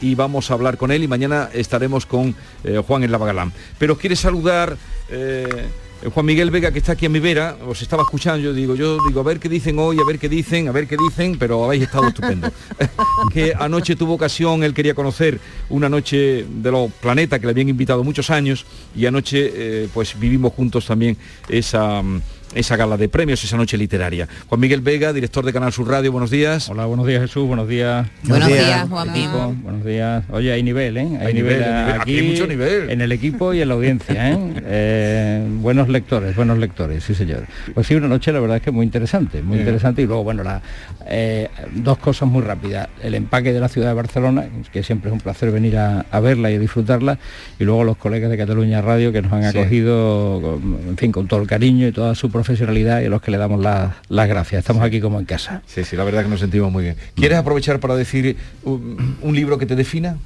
[0.00, 3.52] Y vamos a hablar con él y mañana estaremos con eh, Juan en Lavagalán.
[3.78, 4.76] Pero quiere saludar
[5.10, 5.66] eh,
[6.14, 8.98] Juan Miguel Vega, que está aquí a mi vera, os estaba escuchando, yo digo, yo
[9.08, 11.64] digo, a ver qué dicen hoy, a ver qué dicen, a ver qué dicen, pero
[11.64, 12.52] habéis estado estupendo.
[13.32, 15.40] que anoche tuvo ocasión, él quería conocer
[15.70, 20.18] una noche de los planetas que le habían invitado muchos años y anoche eh, pues
[20.18, 21.16] vivimos juntos también
[21.48, 22.20] esa mm,
[22.54, 24.26] esa gala de premios, esa noche literaria.
[24.48, 26.68] Juan Miguel Vega, director de Canal Sur Radio, buenos días.
[26.68, 28.06] Hola, buenos días Jesús, buenos días.
[28.24, 30.24] Buenos días, Juan equipo, Buenos días.
[30.30, 31.00] Oye, hay nivel, ¿eh?
[31.20, 32.00] Hay nivel, hay nivel.
[32.00, 32.90] Aquí hay mucho nivel.
[32.90, 34.38] En el equipo y en la audiencia, ¿eh?
[34.70, 37.44] Eh, buenos lectores, buenos lectores, sí señor.
[37.74, 39.60] Pues sí, una noche la verdad es que muy interesante, muy Sí.
[39.60, 40.02] interesante.
[40.02, 40.60] Y luego, bueno, la,
[41.06, 42.88] eh, dos cosas muy rápidas.
[43.02, 46.20] El empaque de la ciudad de Barcelona, que siempre es un placer venir a, a
[46.20, 47.18] verla y a disfrutarla.
[47.58, 49.58] Y luego los colegas de Cataluña Radio que nos han Sí.
[49.58, 53.20] acogido, con- en fin, con todo el cariño y toda su profesionalidad y a los
[53.22, 54.60] que le damos la- las gracias.
[54.60, 55.62] Estamos aquí como en casa.
[55.66, 56.96] Sí, sí, la verdad que nos sentimos muy bien.
[57.14, 60.16] ¿Quieres aprovechar para decir un, un libro que te defina?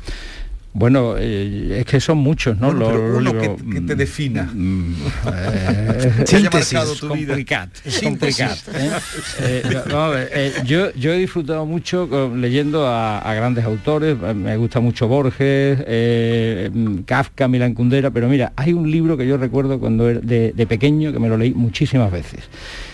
[0.74, 2.68] Bueno, eh, es que son muchos, ¿no?
[2.72, 4.50] Bueno, pero uno que, que te defina.
[4.56, 7.28] eh, Que haya marcado tu vida.
[7.28, 8.46] complicat, es Síntesis.
[8.64, 8.90] complicat, ¿eh?
[9.40, 13.64] Eh, no, vamos a ver, eh, yo, yo he disfrutado mucho leyendo a, a grandes
[13.64, 18.90] autores, eh, me gusta mucho Borges, eh, mm, Kafka, Milan Kundera, pero mira, hay un
[18.90, 22.40] libro que yo recuerdo cuando era de, de pequeño que me lo leí muchísimas veces,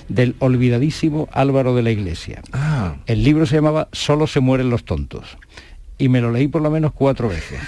[0.09, 2.43] del olvidadísimo Álvaro de la Iglesia.
[2.53, 2.97] Ah.
[3.07, 5.37] El libro se llamaba Solo se mueren los tontos
[5.99, 7.61] y me lo leí por lo menos cuatro veces.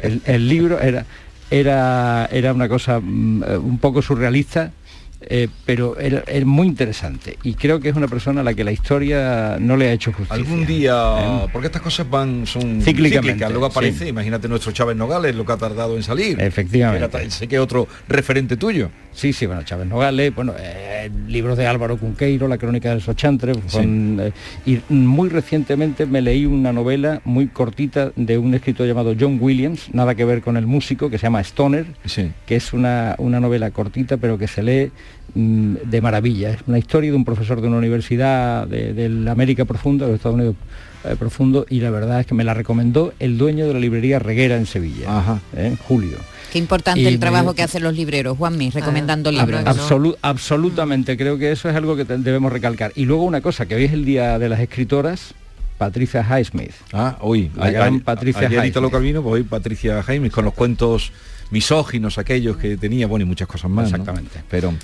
[0.00, 1.04] El, el libro era,
[1.50, 4.72] era, era una cosa mm, eh, un poco surrealista,
[5.28, 7.38] eh, pero era muy interesante.
[7.42, 10.12] Y creo que es una persona a la que la historia no le ha hecho
[10.12, 10.34] justicia.
[10.34, 14.10] Algún día, porque estas cosas van, son cíclicas, luego aparece, sí.
[14.10, 16.40] imagínate nuestro Chávez Nogales, lo que ha tardado en salir.
[16.40, 17.04] Efectivamente.
[17.04, 18.90] Era sé que otro referente tuyo.
[19.12, 23.52] Sí, sí, bueno, Chávez Nogales, bueno, eh, libros de Álvaro Cunqueiro, La crónica del Sochantre,
[23.52, 24.32] eh,
[24.64, 29.92] y muy recientemente me leí una novela muy cortita de un escritor llamado John Williams,
[29.92, 31.86] nada que ver con el músico, que se llama Stoner,
[32.46, 34.92] que es una, una novela cortita pero que se lee
[35.34, 36.50] de maravilla.
[36.50, 40.12] Es una historia de un profesor de una universidad de, de la América Profunda, de
[40.12, 40.56] los Estados Unidos
[41.04, 44.18] eh, Profundo, y la verdad es que me la recomendó el dueño de la librería
[44.18, 46.18] Reguera en Sevilla, eh, Julio.
[46.52, 49.64] Qué importante Y el me- trabajo que hacen los libreros, Juanmi, recomendando Ab- libros.
[49.64, 52.92] absolu- absolutamente, creo que eso es algo que debemos recalcar.
[52.94, 55.32] Y luego una cosa, que hoy es el día de las escritoras,
[55.78, 56.72] Patricia Highsmith.
[56.92, 58.92] Ah, hoy, La gran Patricia ayer Italo Highsmith.
[58.92, 61.10] Calvino, pues hoy Patricia Jaime con los cuentos
[61.52, 63.90] misóginos aquellos que tenía, bueno, y muchas cosas más.
[63.90, 63.96] ¿no?
[63.96, 64.42] Exactamente.
[64.50, 64.74] Pero,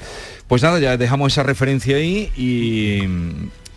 [0.47, 3.03] pues nada, ya dejamos esa referencia ahí y,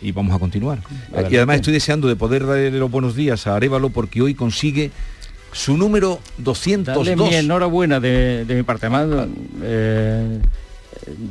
[0.06, 0.78] y vamos a continuar.
[1.08, 1.34] Adelante.
[1.34, 4.90] Y además estoy deseando de poder darle los buenos días a Arevalo porque hoy consigue
[5.52, 7.06] su número 202.
[7.06, 9.28] Dale mi enhorabuena de, de mi parte, además,
[9.62, 10.38] eh,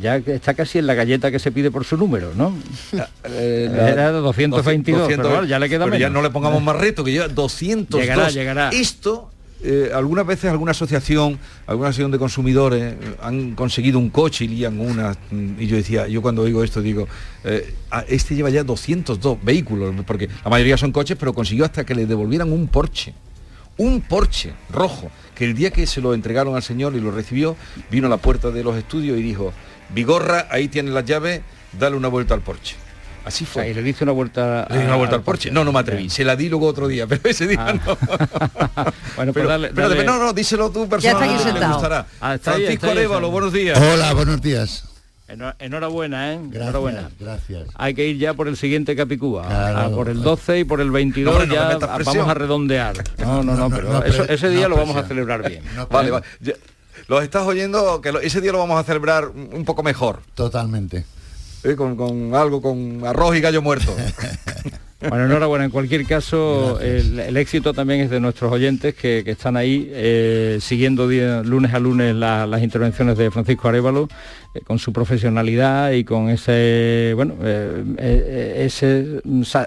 [0.02, 2.56] ya está casi en la galleta que se pide por su número, ¿no?
[3.24, 7.12] Era 222, pero bueno, ya le queda pero ya no le pongamos más reto, que
[7.12, 8.02] lleva 202.
[8.02, 8.70] Llegará, llegará.
[8.70, 9.31] Esto,
[9.64, 14.48] eh, algunas veces alguna asociación, alguna asociación de consumidores eh, han conseguido un coche y
[14.48, 15.16] lían una.
[15.32, 17.08] mm, Y yo decía, yo cuando oigo esto digo,
[17.44, 17.74] eh,
[18.08, 22.06] este lleva ya 202 vehículos, porque la mayoría son coches, pero consiguió hasta que le
[22.06, 23.14] devolvieran un Porsche.
[23.78, 27.56] Un Porsche rojo, que el día que se lo entregaron al señor y lo recibió,
[27.90, 29.54] vino a la puerta de los estudios y dijo,
[29.94, 31.42] Vigorra, ahí tienes las llaves,
[31.80, 32.76] dale una vuelta al Porsche.
[33.24, 33.70] Así fue.
[33.70, 35.52] y le dice una vuelta Le di una vuelta al al Porsche.
[35.52, 36.10] No, no me atreví.
[36.10, 37.98] Se la di luego otro día, pero ese día no.
[39.16, 41.74] Bueno, pues pero, dale- pero dale- no, no, díselo tú Ya está aquí personalmente, sentado.
[41.74, 42.06] gustará.
[42.20, 43.80] Ah, está ahí, Francisco está Arevalo, buenos días.
[43.80, 44.86] Hola, buenos días.
[45.28, 46.40] Enhor- Enhorabuena, ¿eh?
[46.52, 47.10] Enhorabuena.
[47.20, 47.68] Gracias.
[47.76, 49.80] Hay que ir ya por el siguiente Capicúa, Claro.
[49.80, 52.96] a por el 12 y por el 22 No, hombre, no ya vamos a redondear.
[53.20, 55.64] No, no, no, pero no, eso- pre- ese día no lo vamos a celebrar bien.
[55.90, 56.26] Vale, vale.
[57.08, 60.20] Los estás oyendo, que lo- ese día lo vamos a celebrar un poco mejor.
[60.36, 61.06] Totalmente.
[61.64, 63.96] Eh, Con, con algo, con arroz y gallo muerto.
[65.10, 65.66] Bueno, enhorabuena.
[65.66, 69.90] En cualquier caso, el, el éxito también es de nuestros oyentes que, que están ahí
[69.92, 74.08] eh, siguiendo día- lunes a lunes la- las intervenciones de Francisco Arevalo
[74.66, 79.22] con su profesionalidad y con ese, bueno, eh, eh, ese-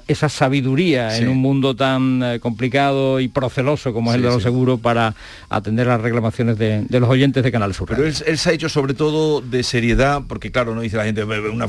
[0.08, 1.22] esa sabiduría Sí.
[1.22, 4.42] en un mundo tan eh, complicado y proceloso como es el de los sí.
[4.42, 5.14] seguros para
[5.48, 7.88] atender las reclamaciones de, de los oyentes de Canal Sur.
[7.88, 11.04] Pero él, él se ha hecho sobre todo de seriedad, porque claro, no dice la
[11.04, 11.66] gente, "Be- be- una,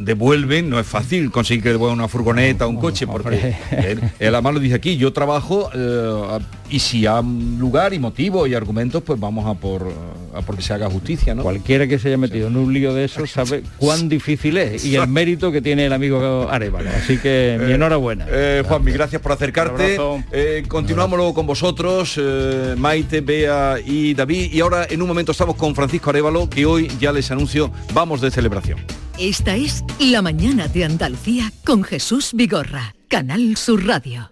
[0.00, 4.34] devuelven, no es fácil conseguir que devuelvan una furgoneta o un coche, porque él, él
[4.34, 6.38] además lo dice aquí, yo trabajo eh,
[6.70, 7.22] y si hay
[7.58, 9.92] lugar y motivo y argumentos, pues vamos a por
[10.34, 11.42] a porque se haga justicia, ¿no?
[11.44, 14.96] Cualquiera que se haya metido en un lío de eso sabe cuán difícil es y
[14.96, 16.90] el mérito que tiene el amigo Arevalo.
[16.90, 18.26] Así que mi Eh, enhorabuena.
[18.30, 19.98] Eh, Juanmi, gracias por acercarte.
[20.32, 24.52] Eh, continuamos luego con vosotros, eh, Maite, Bea y David.
[24.52, 28.20] Y ahora en un momento estamos con Francisco Arevalo, que hoy ya les anuncio, vamos
[28.20, 28.78] de celebración.
[29.18, 34.30] Esta es La Mañana de Andalucía con Jesús Vigorra, Canal Sur Radio.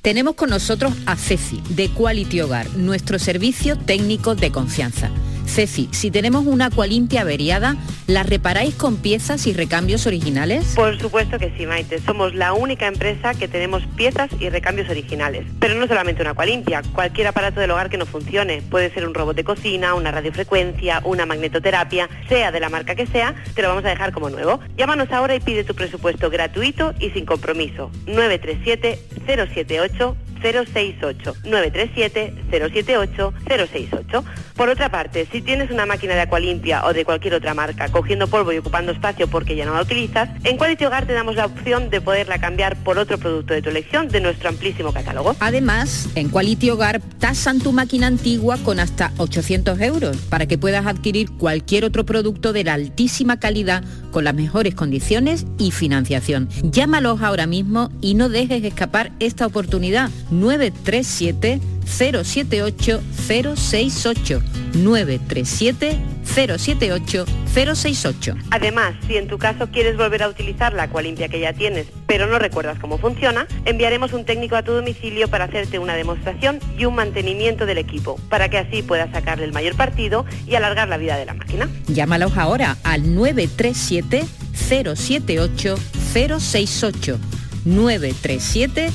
[0.00, 5.10] Tenemos con nosotros a Ceci, de Quality Hogar, nuestro servicio técnico de confianza.
[5.52, 10.72] Ceci, si tenemos una Aqualimpia averiada, ¿la reparáis con piezas y recambios originales?
[10.74, 11.98] Por supuesto que sí, Maite.
[12.00, 15.44] Somos la única empresa que tenemos piezas y recambios originales.
[15.60, 18.62] Pero no solamente una Aqualimpia, cualquier aparato del hogar que no funcione.
[18.62, 23.06] Puede ser un robot de cocina, una radiofrecuencia, una magnetoterapia, sea de la marca que
[23.06, 24.58] sea, te lo vamos a dejar como nuevo.
[24.78, 27.90] Llámanos ahora y pide tu presupuesto gratuito y sin compromiso.
[28.06, 34.24] 937 078 068 937 078 068.
[34.56, 38.26] Por otra parte, si tienes una máquina de Aqualimpia o de cualquier otra marca cogiendo
[38.28, 41.46] polvo y ocupando espacio porque ya no la utilizas, en Quality Hogar te damos la
[41.46, 45.36] opción de poderla cambiar por otro producto de tu elección de nuestro amplísimo catálogo.
[45.40, 50.86] Además, en Quality Hogar tasan tu máquina antigua con hasta 800 euros para que puedas
[50.86, 56.48] adquirir cualquier otro producto de la altísima calidad con las mejores condiciones y financiación.
[56.62, 60.10] Llámalos ahora mismo y no dejes escapar esta oportunidad.
[60.30, 64.42] 937 078 068
[64.74, 68.34] 937 078 068.
[68.50, 72.26] Además, si en tu caso quieres volver a utilizar la Aqualimpia que ya tienes, pero
[72.26, 76.86] no recuerdas cómo funciona, enviaremos un técnico a tu domicilio para hacerte una demostración y
[76.86, 80.96] un mantenimiento del equipo, para que así puedas sacarle el mayor partido y alargar la
[80.96, 81.68] vida de la máquina.
[81.88, 85.76] Llámalos ahora al 937 078
[86.12, 87.18] 068
[87.64, 88.90] 937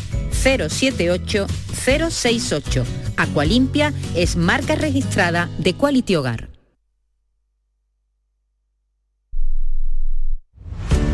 [0.47, 2.85] 078 068.
[3.17, 6.49] Aqualimpia es marca registrada de Quality Hogar.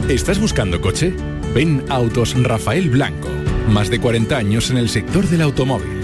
[0.08, 1.16] ¿Estás buscando coche?
[1.56, 3.30] Ven Autos Rafael Blanco.
[3.70, 6.02] Más de 40 años en el sector del automóvil.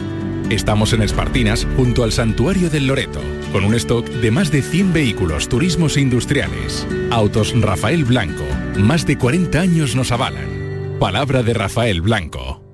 [0.49, 4.93] Estamos en Espartinas, junto al Santuario del Loreto, con un stock de más de 100
[4.93, 6.87] vehículos turismos e industriales.
[7.11, 8.45] Autos Rafael Blanco.
[8.77, 10.97] Más de 40 años nos avalan.
[10.99, 12.68] Palabra de Rafael Blanco.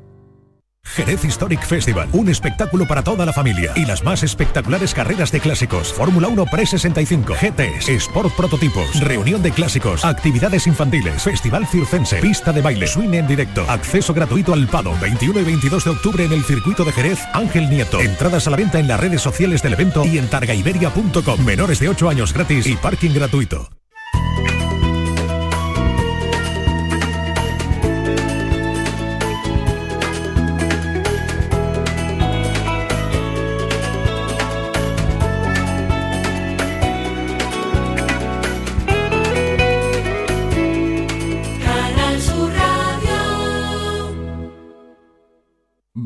[0.95, 5.41] Jerez Historic Festival, un espectáculo para toda la familia y las más espectaculares carreras de
[5.41, 12.53] clásicos, Fórmula 1 Pre-65, GTs, Sport Prototipos, reunión de clásicos, actividades infantiles, Festival Circense, pista
[12.53, 16.31] de baile, swing en directo, acceso gratuito al Pado, 21 y 22 de octubre en
[16.31, 17.99] el circuito de Jerez, Ángel Nieto.
[17.99, 21.43] Entradas a la venta en las redes sociales del evento y en targaiberia.com.
[21.43, 23.69] Menores de 8 años gratis y parking gratuito.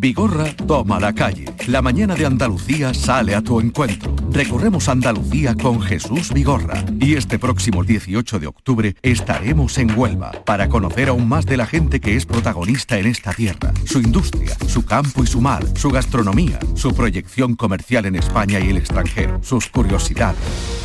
[0.02, 1.44] Vigorra toma la calle.
[1.68, 4.16] La mañana de Andalucía sale a tu encuentro.
[4.32, 6.86] Recorremos Andalucía con Jesús Vigorra.
[7.02, 11.66] Y este próximo 18 de octubre estaremos en Huelva para conocer aún más de la
[11.66, 13.74] gente que es protagonista en esta tierra.
[13.84, 18.70] Su industria, su campo y su mar, su gastronomía, su proyección comercial en España y
[18.70, 20.40] el extranjero, sus curiosidades.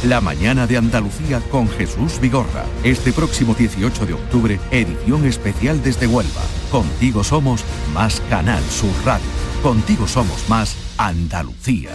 [0.09, 2.65] La mañana de Andalucía con Jesús Vigorra.
[2.83, 6.43] Este próximo 18 de octubre, edición especial desde Huelva.
[6.75, 9.25] Contigo somos más Canal Sur Radio.
[9.63, 11.93] Contigo somos más Andalucía.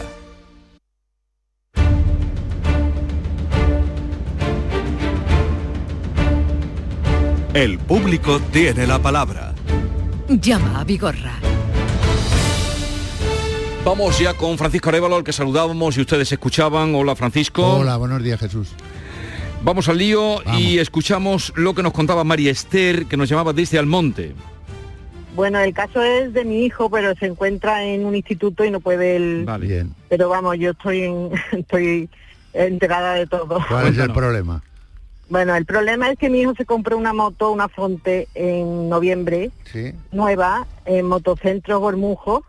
[7.53, 9.53] El público tiene la palabra.
[10.29, 11.33] Llama a Vigorra.
[13.83, 16.95] Vamos ya con Francisco Arevalo, al que saludábamos y ustedes escuchaban.
[16.95, 17.79] Hola Francisco.
[17.79, 18.69] Hola, buenos días Jesús.
[19.61, 23.77] Vamos al lío y escuchamos lo que nos contaba María Esther, que nos llamaba desde
[23.77, 24.35] Almonte.
[25.39, 28.81] Bueno, el caso es de mi hijo, pero se encuentra en un instituto y no
[28.81, 29.43] puede él.
[29.45, 29.67] Vale.
[29.67, 29.95] Bien.
[30.09, 32.09] Pero vamos, yo estoy en- estoy
[32.51, 33.57] enterada de todo.
[33.69, 34.61] ¿Cuál es el problema?
[35.29, 39.51] Bueno, el problema es que mi hijo se compró una moto, una Fonte, en noviembre,
[39.63, 39.93] Sí.
[40.11, 42.43] nueva, en Motocentro Gormujo,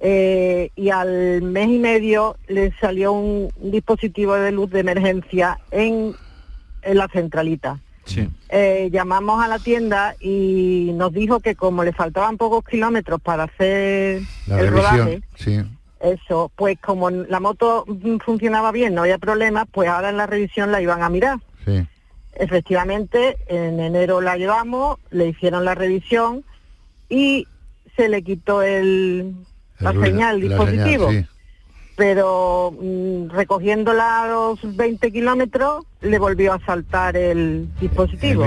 [0.00, 6.14] eh, y al mes y medio le salió un dispositivo de luz de emergencia en,
[6.80, 7.80] en la centralita.
[8.04, 8.28] Sí.
[8.50, 13.44] Eh, llamamos a la tienda y nos dijo que como le faltaban pocos kilómetros para
[13.44, 15.24] hacer La el rodaje, revisión.
[15.36, 15.60] Sí.
[16.00, 20.26] eso, pues como la moto mm, funcionaba bien, no había problema, pues ahora en la
[20.26, 21.38] revisión la iban a mirar.
[21.64, 21.86] Sí.
[22.34, 26.44] Efectivamente, en enero la llevamos, le hicieron la revisión
[27.08, 27.46] y
[27.96, 29.34] se le quitó el,
[29.78, 31.08] la El señal, el la dispositivo.
[31.08, 31.28] señal,
[31.96, 38.46] Pero mm, recogiéndola a los 20 kilómetros, le volvió a saltar el dispositivo.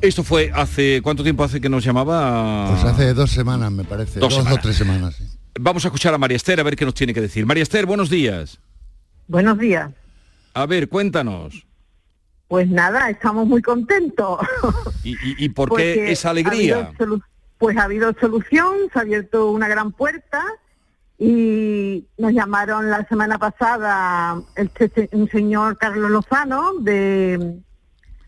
[0.00, 2.68] Esto fue hace cuánto tiempo hace que nos llamaba.
[2.70, 4.18] Pues hace dos semanas, me parece.
[4.20, 4.58] Dos Dos, semanas.
[4.58, 5.14] o tres semanas.
[5.16, 5.24] sí.
[5.60, 7.44] Vamos a escuchar a María Esther a ver qué nos tiene que decir.
[7.46, 8.58] María Esther, buenos días.
[9.28, 9.90] Buenos días.
[10.54, 11.66] A ver, cuéntanos.
[12.48, 14.38] Pues nada, estamos muy contentos.
[15.04, 16.92] ¿Y, y- y por Porque qué esa alegría?
[17.58, 20.42] pues ha habido solución, se ha abierto una gran puerta
[21.24, 24.42] Y nos llamaron la semana pasada
[24.76, 27.60] che- un señor Carlos Lozano de,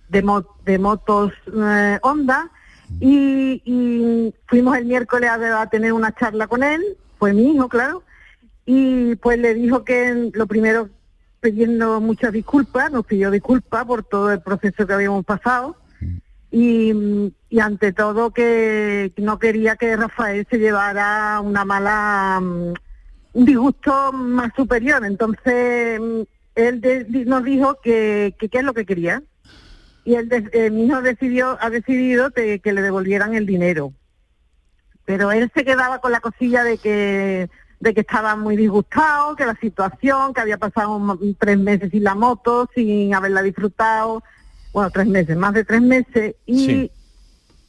[0.09, 2.53] de, mo- de motos eh, Honda
[3.01, 6.81] y, fuimos el miércoles a, tener una charla con él,
[7.19, 8.05] fue mi hijo, claro,
[8.65, 10.89] y pues le dijo que lo primero
[11.41, 15.77] pidiendo muchas disculpas, nos pidió disculpas por todo el proceso que habíamos pasado
[16.53, 22.41] y, y ante todo que no quería que Rafael se llevara una mala
[23.35, 25.05] disgusto más superior.
[25.05, 26.21] Entonces mm,
[26.55, 29.23] él de- nos dijo que que qué es lo que quería.
[30.05, 33.93] Y él de- eh, mi hijo decidió ha decidido de que le devolvieran el dinero.
[35.05, 39.45] Pero él se quedaba con la cosilla de que de que estaba muy disgustado, que
[39.45, 44.23] la situación, que había pasado un- tres meses sin la moto, sin haberla disfrutado,
[44.73, 46.91] bueno, tres meses, más de tres meses, y, Sí.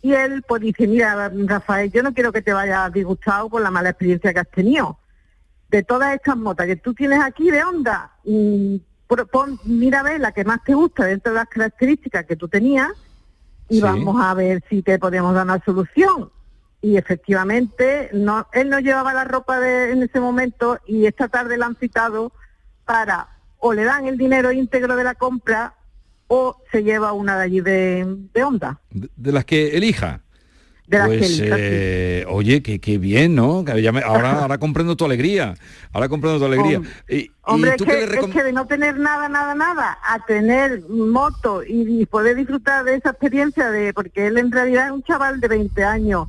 [0.04, 3.72] y él pues dice, mira, Rafael, yo no quiero que te vayas disgustado por la
[3.72, 4.98] mala experiencia que has tenido.
[5.70, 8.76] De todas estas motas que tú tienes aquí de onda, mm,
[9.08, 12.36] pro- pon- mira a ver la que más te gusta dentro de las características que
[12.36, 12.90] tú tenías
[13.70, 13.82] y Sí.
[13.82, 16.30] vamos a ver si te podemos dar una solución.
[16.82, 21.58] Y efectivamente, no, él no llevaba la ropa de, en ese momento y esta tarde
[21.58, 22.32] la han citado
[22.86, 25.74] para o le dan el dinero íntegro de la compra
[26.28, 28.80] o se lleva una de allí de, de onda.
[28.92, 30.22] De, de las que elija.
[30.88, 33.64] De las pues, eh, oye, que, que bien, ¿no?
[34.06, 35.56] Ahora, ahora comprendo tu alegría.
[35.94, 36.82] Ahora comprendo tu alegría.
[37.44, 39.98] Hombre, Y- es que, qué le es recom- que de no tener nada, nada, nada,
[40.04, 44.88] a tener moto y, y poder disfrutar de esa experiencia de, porque él en realidad
[44.88, 46.28] es un chaval de 20 años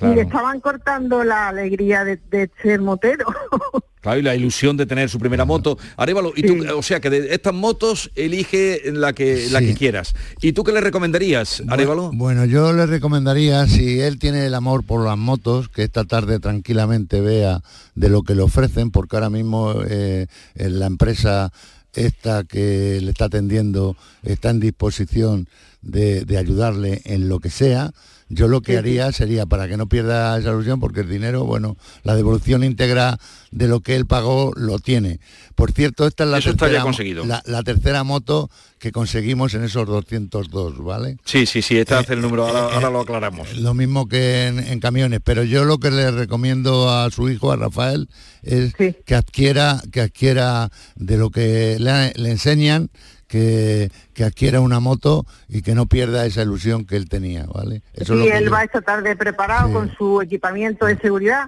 [0.00, 3.26] y le estaban cortando la alegría de, de ser motero.
[4.06, 5.78] Claro, y la ilusión de tener su primera moto.
[5.96, 10.14] Arévalo, y tú, o sea, que de estas motos elige la que, la que quieras.
[10.40, 12.12] ¿Y tú qué le recomendarías, Arévalo?
[12.14, 16.38] Bueno, yo le recomendaría, si él tiene el amor por las motos, que esta tarde
[16.38, 17.62] tranquilamente vea
[17.96, 21.52] de lo que le ofrecen, porque ahora mismo eh, en la empresa
[21.92, 25.48] esta que le está atendiendo está en disposición
[25.82, 27.90] de, de ayudarle en lo que sea.
[28.28, 28.78] Yo lo que Sí, sí.
[28.78, 33.18] haría sería, para que no pierda esa ilusión, porque el dinero, bueno, la devolución íntegra
[33.52, 35.20] de lo que él pagó lo tiene.
[35.54, 37.24] Por cierto, esta es la, Eso tercera, conseguido.
[37.24, 41.16] la, la tercera moto que conseguimos en esos 202, ¿vale?
[41.24, 43.56] Sí, sí, sí, este hace el número, ahora, ahora lo aclaramos.
[43.58, 47.52] Lo mismo que en, en camiones, pero yo lo que le recomiendo a su hijo,
[47.52, 48.08] a Rafael,
[48.42, 52.90] es que adquiera, que adquiera de lo que le, le enseñan,
[53.28, 57.82] que, que adquiera una moto y que no pierda esa ilusión que él tenía, ¿vale?
[57.94, 60.96] Eso es Sí, lo que él yo- va esta tarde preparado con su equipamiento de
[60.98, 61.46] seguridad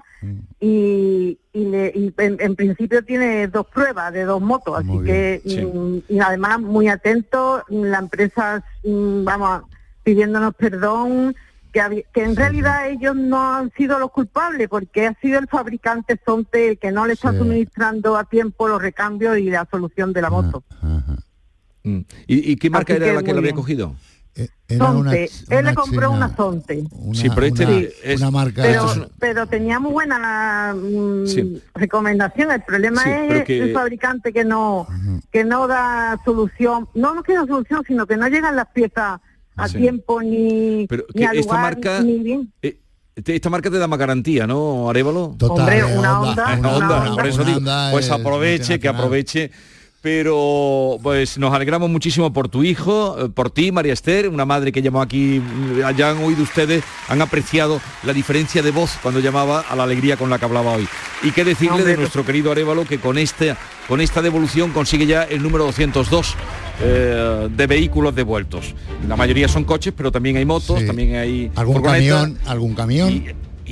[0.60, 5.40] y, y le- y en, en principio tiene dos pruebas de dos motos, así que
[6.08, 9.62] y además muy atento, la empresa mm, vamos
[10.02, 11.34] pidiéndonos perdón
[11.72, 16.70] que, en realidad ellos no han sido los culpables porque ha sido el fabricante Sonte
[16.70, 17.38] el que no le está Sí.
[17.38, 20.64] suministrando a tiempo los recambios y la solución de la moto.
[21.88, 22.04] Mm.
[22.26, 23.94] ¿Y, y qué marca Así era que la que le había cogido?
[24.68, 26.84] Era una él le una compró china, una Sonte.
[27.12, 31.60] sí, pero este una- es- una marca- pero, es pero tenía muy buena mm, Sí.
[31.74, 32.52] recomendación.
[32.52, 34.86] El problema Sí, es que- el fabricante que no
[35.32, 36.88] que no da solución.
[36.94, 39.20] No, no que da solución, sino que no llegan las piezas
[39.56, 39.78] a Sí.
[39.78, 42.52] tiempo ni, Pero ni que al esta lugar, marca- ni bien.
[42.62, 42.78] Eh,
[43.26, 45.34] Esta marca te da más garantía, ¿no, Arévalo?
[45.36, 47.50] Total, Hombre, eh, una Honda, una una Honda, por eso una
[47.88, 49.50] digo, pues es aproveche, que aproveche.
[50.08, 54.72] Pero pues nos alegramos muchísimo por tu hijo, eh, por ti, María Esther, una madre
[54.72, 59.20] que llamó aquí, mm, ya han oído ustedes, han apreciado la diferencia de voz cuando
[59.20, 60.88] llamaba a la alegría con la que hablaba hoy.
[61.22, 63.54] Y qué decirle Hombre, de nuestro querido Arévalo que con este,
[63.86, 66.34] con esta devolución consigue ya el número 202
[66.80, 68.74] eh, de vehículos devueltos.
[69.06, 70.86] La mayoría son coches, pero también hay motos, Sí.
[70.86, 73.10] también hay algún camión, algún camión.
[73.12, 73.26] y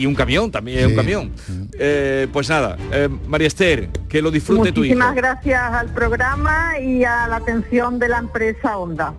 [0.04, 1.32] un camión, también un camión.
[1.78, 4.94] Eh, pues nada, eh, María Esther, que lo disfrute tu hijo.
[4.94, 9.14] Muchísimas gracias al programa y a la atención de la empresa Honda.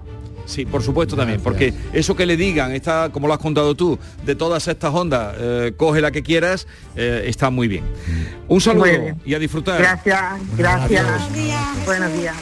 [0.46, 4.00] Sí, por supuesto también, porque eso que le digan, está, como lo has contado tú,
[4.26, 7.84] de todas estas ondas, eh, coge la que quieras, eh, está muy bien.
[8.48, 9.20] Un saludo bien.
[9.26, 9.78] y a disfrutar.
[9.82, 10.24] Gracias,
[10.58, 11.04] gracias.
[11.06, 11.86] Buenos días.
[11.86, 12.36] Buenos días.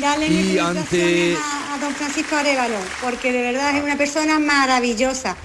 [0.00, 5.36] Dale Y ante- a, a don Francisco Arevalo, porque de verdad es una persona maravillosa.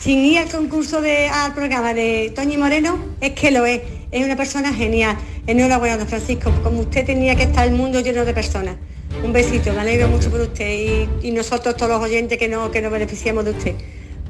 [0.00, 3.82] Sin ir al concurso de, al programa de Toñi Moreno, es que lo es.
[4.10, 5.16] Es una persona genial.
[5.46, 6.50] Enhorabuena, don Francisco.
[6.62, 8.76] Como usted tenía que estar el mundo lleno de personas.
[9.22, 12.70] Un besito, me alegro mucho por usted y, y nosotros todos los oyentes que, no,
[12.70, 13.74] que nos beneficiamos de usted.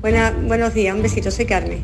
[0.01, 1.83] Buena- buenos días, un besito, soy Carmen.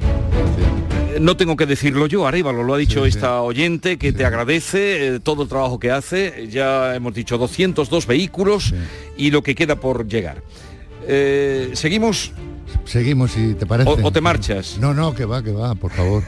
[1.15, 5.07] Eh, No tengo que decirlo yo, Arévalo, lo ha dicho esta oyente que te agradece
[5.17, 6.49] eh, todo el trabajo que hace.
[6.51, 8.75] Ya hemos dicho 202 vehículos
[9.17, 10.43] y lo que queda por llegar.
[11.07, 12.33] Eh, seguimos
[12.87, 13.91] seguimos si te parece.
[13.91, 14.79] O, o te marchas.
[14.81, 16.23] No, no, que va, que va, por favor.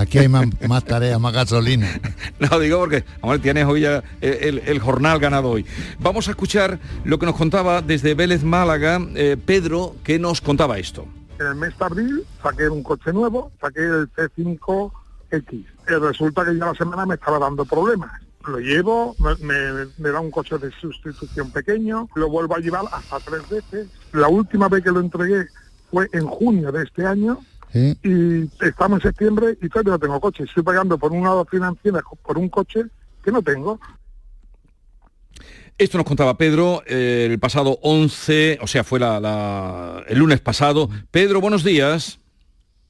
[0.00, 1.88] Aquí hay más, más tareas, más gasolina.
[2.40, 5.64] No, digo porque, hombre, tienes hoy ya el, el- el jornal ganado hoy.
[6.00, 10.78] Vamos a escuchar lo que nos contaba desde Vélez, Málaga, eh, Pedro, que nos contaba
[10.78, 11.06] esto.
[11.38, 15.52] En el mes de abril saqué un coche nuevo, saqué el C5X.
[15.52, 15.64] Y
[16.00, 18.10] resulta que ya la semana me estaba dando problemas.
[18.46, 22.84] Lo llevo, me, me- me da un coche de sustitución pequeño, lo vuelvo a llevar
[22.92, 23.86] hasta tres veces.
[24.12, 25.46] La última vez que lo entregué
[25.92, 27.38] fue en junio de este año
[27.70, 27.96] ¿Sí?
[28.02, 30.44] y estamos en septiembre y todavía no tengo coche.
[30.44, 32.84] Estoy pagando por una financiera por un coche
[33.22, 33.78] que no tengo.
[35.78, 40.40] Esto nos contaba Pedro eh, el pasado 11, o sea, fue la- la- el lunes
[40.40, 40.88] pasado.
[41.10, 42.18] Pedro, buenos días.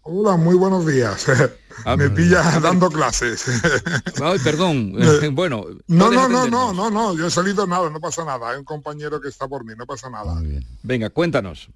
[0.02, 1.26] Hola, muy buenos días.
[1.96, 3.44] me pillas dando clases.
[4.22, 4.94] Ay, perdón.
[5.32, 5.64] Bueno.
[5.86, 8.50] No, no, no, no, no, no, yo he salido nada, no pasa nada.
[8.50, 10.40] Hay un compañero que está por mí, no pasa nada.
[10.82, 11.68] Venga, cuéntanos.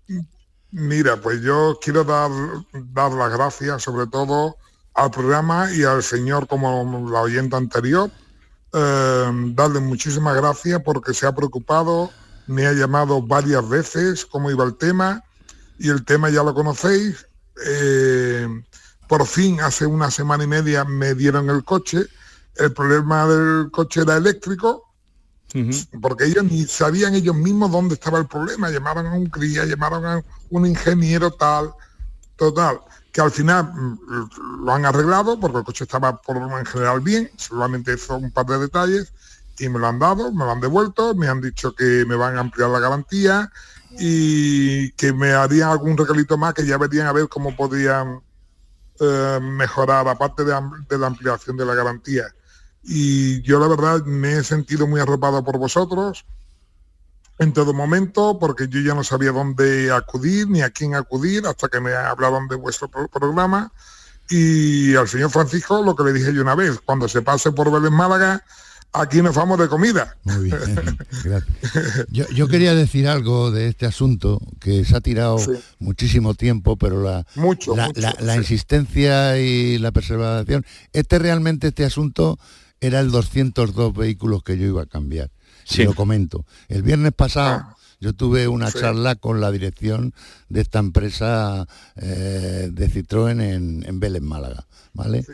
[0.71, 2.31] Mira, pues yo quiero dar,
[2.73, 4.57] dar las gracias sobre todo
[4.95, 8.11] al programa y al señor como la oyente anterior.
[8.73, 12.11] eh, darle muchísimas gracias porque se ha preocupado,
[12.47, 15.23] me ha llamado varias veces cómo iba el tema
[15.79, 17.27] y el tema ya lo conocéis.
[17.67, 18.47] Eh,
[19.09, 22.07] por fin, hace una semana y media me dieron el coche.
[22.57, 24.86] El problema del coche era eléctrico,
[26.01, 28.70] porque ellos ni sabían ellos mismos dónde estaba el problema.
[28.70, 31.72] Llamaron a un cría, llamaron a un ingeniero tal,
[32.36, 32.80] total,
[33.12, 37.01] que al final mm, lo han arreglado porque el coche estaba por lo en general
[37.01, 39.12] bien, solamente hizo un par de detalles
[39.59, 42.36] y me lo han dado, me lo han devuelto, me han dicho que me van
[42.36, 43.51] a ampliar la garantía
[43.99, 48.20] y que me harían algún regalito más que ya verían a ver cómo podían
[49.01, 50.55] eh, mejorar aparte de,
[50.88, 52.24] de la ampliación de la garantía.
[52.89, 56.24] Y yo la verdad me he sentido muy arropado por vosotros
[57.39, 61.68] en todo momento porque yo ya no sabía dónde acudir ni a quién acudir hasta
[61.68, 63.72] que me hablaron de vuestro pro- programa
[64.30, 67.70] y al señor Francisco lo que le dije yo una vez, cuando se pase por
[67.70, 68.43] Vélez Málaga,
[68.93, 70.16] aquí nos vamos de comida.
[70.24, 72.07] Muy bien, gracias.
[72.11, 75.37] Yo, yo quería decir algo de este asunto que se ha tirado
[75.78, 78.39] muchísimo tiempo, pero la, Mucho, la, mucho, la- la sí.
[78.39, 82.39] insistencia y la perseveración, este realmente, este asunto
[82.87, 85.30] era el 202 vehículos que yo iba a cambiar.
[85.64, 85.82] Sí.
[85.82, 86.45] Y lo comento.
[86.68, 87.76] El viernes pasado Ah.
[88.01, 88.78] yo tuve una Sí.
[88.80, 90.14] charla con la dirección
[90.49, 91.66] de esta empresa
[91.97, 94.66] eh, de Citroën en, en Vélez, Málaga.
[94.93, 95.26] ¿vale?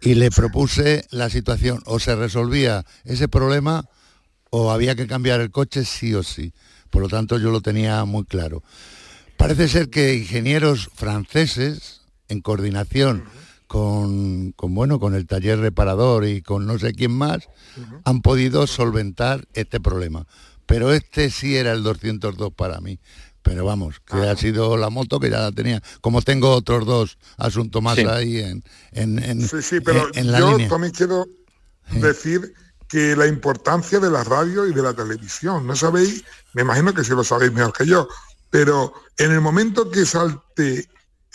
[0.00, 3.84] y le propuse la situación, o se resolvía ese problema
[4.50, 6.52] o había que cambiar el coche sí o sí.
[6.90, 8.64] Por lo tanto, yo lo tenía muy claro.
[9.36, 13.22] Parece ser que ingenieros franceses, en coordinación
[13.68, 17.48] con, con, bueno, con el taller reparador y con no sé quién más,
[18.04, 20.26] han podido solventar este problema.
[20.66, 22.98] Pero este sí era el 202 para mí.
[23.42, 25.80] Pero vamos, que ha sido la moto que ya la tenía.
[26.00, 28.04] Como tengo otros dos asuntos más Sí.
[28.04, 30.68] ahí en, en, en- Sí, sí, pero en- en la yo línea.
[30.68, 31.24] también quiero
[31.92, 32.52] decir
[32.88, 37.04] que la importancia de la radio y de la televisión, no sabéis, me imagino que
[37.04, 38.08] si lo sabéis mejor que yo,
[38.50, 40.86] pero en el momento que salté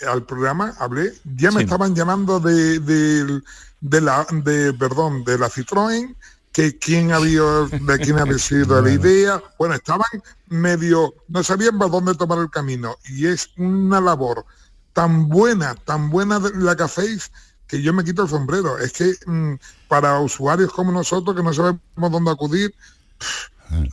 [0.08, 1.64] al programa, hablé, ya me Sí.
[1.64, 3.40] estaban llamando de, de,
[3.80, 6.14] de la, de, perdón, de la Citroën,
[6.52, 10.06] que quién había, de quién había sido la idea, bueno, estaban
[10.48, 14.44] medio, no sabían por dónde tomar el camino, y es una labor
[14.92, 17.30] tan buena, tan buena la que hacéis,
[17.66, 18.78] que yo me quito el sombrero.
[18.78, 19.54] Es que mm,
[19.88, 21.80] para usuarios como nosotros, que no sabemos
[22.12, 22.74] dónde acudir,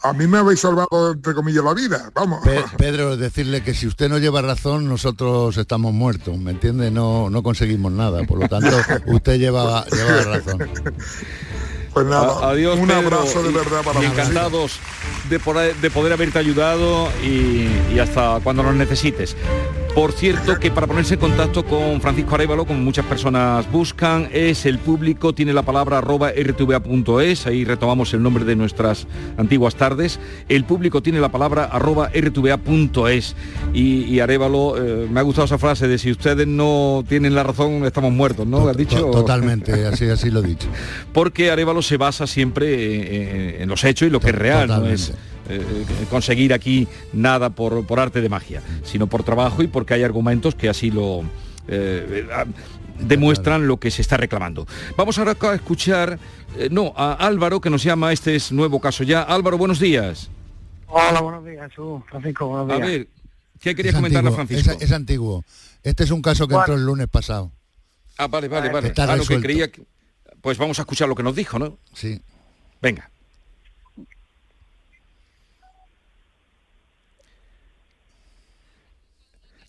[0.03, 2.11] a mí me habéis salvado, entre comillas, la vida.
[2.13, 2.39] Vamos.
[2.43, 6.91] Pe- Pedro, decirle que si usted no lleva razón, nosotros estamos muertos, ¿me entiende?
[6.91, 8.75] No, no conseguimos nada, por lo tanto,
[9.07, 10.69] usted lleva, lleva razón.
[11.93, 14.79] Pues nada, A- adiós, un Pedro, abrazo de y- verdad para y encantados
[15.29, 19.35] de poder, de poder haberte ayudado y, y hasta cuando nos necesites.
[19.95, 24.65] Por cierto, que para ponerse en contacto con Francisco Arevalo, como muchas personas buscan, es
[24.65, 29.05] el público, tiene la palabra arroba rtva.es, ahí retomamos el nombre de nuestras
[29.37, 30.17] antiguas tardes.
[30.47, 33.35] El público tiene la palabra arroba rtva.es.
[33.73, 37.43] Y, y Arevalo, eh, me ha gustado esa frase de si ustedes no tienen la
[37.43, 38.67] razón, estamos muertos, ¿no?
[38.69, 38.97] ¿Has dicho?
[38.97, 40.67] To- Totalmente, así, así lo he dicho.
[41.13, 44.85] porque Arevalo se basa siempre eh, en los hechos y lo que es real, no
[44.87, 45.11] es
[45.51, 50.03] eh, conseguir aquí nada por, por arte de magia, sino por trabajo y porque hay
[50.03, 51.23] argumentos que así lo
[51.67, 52.45] eh, ah,
[52.99, 54.67] demuestran lo que se está reclamando.
[54.95, 56.19] Vamos ahora a escuchar,
[56.57, 59.21] eh, no, a Álvaro que nos llama, este es nuevo caso ya.
[59.23, 60.29] Álvaro, buenos días.
[60.87, 62.01] Hola, buenos días, Jesús.
[62.09, 62.87] Francisco, buenos A días.
[62.87, 63.07] ver,
[63.61, 64.71] ¿qué querías a antiguo, Francisco?
[64.71, 65.43] Es, es antiguo.
[65.83, 66.63] Este es un caso que Bueno.
[66.65, 67.51] entró el lunes pasado.
[68.17, 68.89] Ah, vale, vale, vale.
[68.89, 69.83] Está Ah, no, que creía que-
[70.41, 71.77] Pues vamos a escuchar lo que nos dijo, ¿no?
[71.93, 72.19] Sí.
[72.81, 73.10] Venga.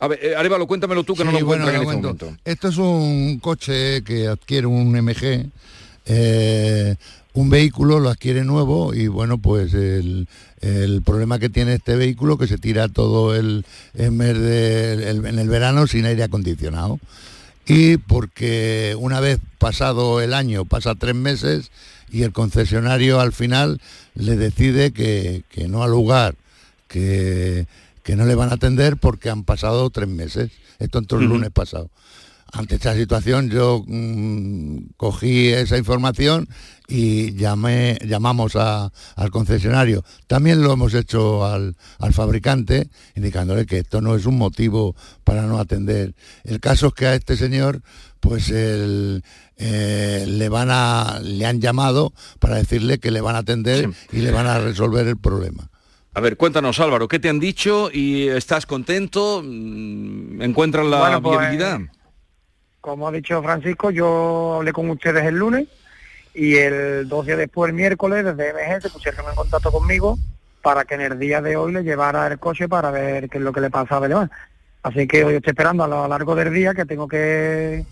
[0.03, 2.09] A ver, eh, Arevalo, cuéntamelo tú que no lo bueno, en este momento.
[2.44, 5.46] Esto es un coche que adquiere un MG,
[6.07, 6.96] eh,
[7.34, 10.26] un vehículo lo adquiere nuevo y bueno, pues el,
[10.61, 15.24] el problema que tiene este vehículo que se tira todo el, el mes de- el-
[15.24, 16.98] en el verano sin aire acondicionado.
[17.64, 21.70] Y porque una vez pasado el año, pasa tres meses
[22.11, 23.80] y el concesionario al final
[24.16, 26.34] le decide que, que no al lugar,
[26.88, 27.66] que,
[28.03, 30.50] que no le van a atender porque han pasado tres meses.
[30.78, 31.90] Esto entró el lunes pasado.
[32.55, 36.48] Ante esta situación yo mm, cogí esa información
[36.86, 40.05] y llamé, llamamos a- al concesionario.
[40.26, 44.94] También lo hemos hecho al, al fabricante, indicándole que esto no es un motivo
[45.24, 46.14] para no atender.
[46.44, 47.80] El caso es que a este señor,
[48.20, 49.24] pues el,
[49.57, 54.18] eh, le van a, le han llamado para decirle que le van a atender y
[54.18, 55.70] le van a resolver el problema.
[56.14, 59.40] A ver, cuéntanos Álvaro, ¿qué te han dicho y estás contento?
[59.42, 61.80] Mm, ¿Encuentras la Bueno, pues, viabilidad?
[62.82, 65.68] Como ha dicho Francisco, yo hablé con ustedes el lunes
[66.34, 70.18] y el dos días después, el miércoles, desde MG se pusieron en contacto conmigo
[70.60, 73.44] para que en el día de hoy le llevara el coche para ver qué es
[73.44, 74.30] lo que le pasaba a León.
[74.82, 77.86] Así que hoy estoy esperando a lo largo del día que tengo que,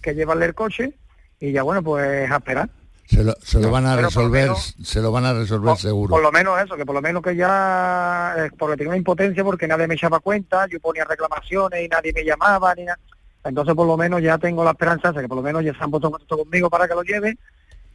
[0.00, 0.94] que llevarle el coche
[1.40, 2.70] y ya bueno, pues a esperar.
[3.08, 6.10] Se lo, se lo van a resolver, menos- se lo van a resolver seguro.
[6.10, 9.44] Por lo menos eso, que por lo menos que ya, eh, porque tenía una impotencia
[9.44, 12.98] porque nadie me echaba cuenta, yo ponía reclamaciones y nadie me llamaba, ni nada.
[13.44, 15.84] Entonces por lo menos ya tengo la esperanza de que por lo menos ya se
[15.84, 17.38] han puesto en contacto conmigo para que lo lleve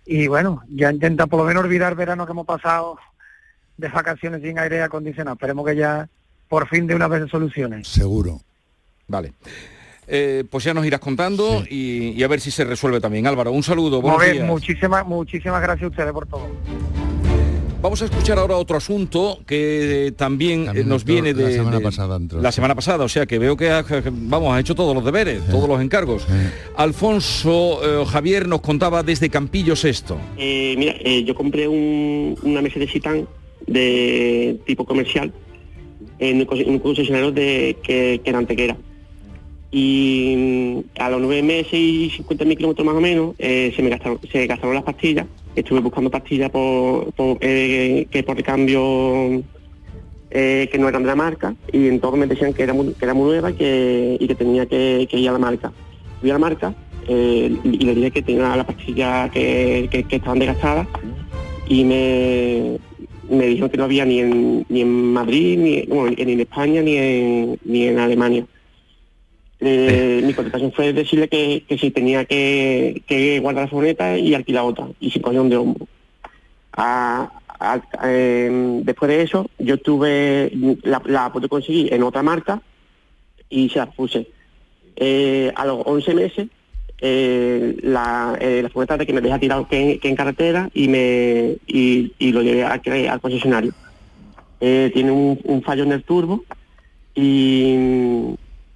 [0.05, 2.97] y bueno, ya intenta por lo menos olvidar el verano que hemos pasado
[3.75, 5.33] de vacaciones sin aire acondicionado.
[5.33, 6.07] Esperemos que ya
[6.47, 7.83] por fin de una vez se solucione.
[7.83, 8.39] Seguro.
[9.07, 9.33] Vale.
[10.13, 13.25] Eh, pues ya nos irás contando y, y a ver si se resuelve también.
[13.27, 14.45] Álvaro, un saludo, buenos días.
[14.45, 16.47] muchísimas, muchísimas gracias a ustedes por todo.
[17.81, 21.49] Vamos a escuchar ahora otro asunto que eh, también, eh, nos entró viene de la
[21.51, 22.55] semana de- pasada entró, la sí.
[22.57, 25.67] semana pasada, o sea que veo que ha, vamos ha hecho todos los deberes, todos
[25.67, 26.27] los encargos.
[26.75, 30.17] Alfonso eh, Javier nos contaba desde Campillos esto.
[30.37, 33.25] Eh, mira, eh, yo compré un- una Mercedes Citan
[33.65, 35.31] de tipo comercial
[36.19, 38.77] en un conce- en un concesionario de, que, que era Antequera.
[39.71, 43.81] Y mm, a los nueve meses y 50 mil kilómetros más o menos eh, se
[43.81, 45.25] me gastaron, se gastaron las pastillas.
[45.55, 49.41] Estuve buscando pastillas por, por, eh, que por cambio
[50.29, 53.05] eh, que no eran de la marca y entonces me decían que era muy, que
[53.05, 55.71] era muy nueva y que, y que tenía que, que ir a la marca.
[56.19, 56.73] Fui a la marca
[57.07, 60.87] eh, y le dije que tenía las pastillas que, que- que estaban desgastadas
[61.67, 62.77] y me,
[63.29, 66.81] me dijeron que no había ni en, ni en Madrid, ni, bueno, ni en España,
[66.81, 68.45] ni en, ni en Alemania.
[69.63, 74.33] Eh, mi contestación fue decirle que, que si tenía que, que guardar la furgoneta y
[74.33, 75.87] alquilar otra, y sin cojón de hombro.
[76.73, 80.51] A- a- eh, después de eso, yo tuve,
[80.81, 82.59] la, la pude conseguir en otra marca
[83.49, 84.27] y se la puse.
[84.95, 86.47] Eh, a los 11 meses,
[86.99, 91.57] eh, la, la furgoneta de que me deja tirado que, que en carretera y me
[91.67, 92.81] y, y lo llevé a-
[93.11, 93.73] al concesionario.
[94.59, 96.43] Tiene un, un fallo en el turbo
[97.15, 97.75] y,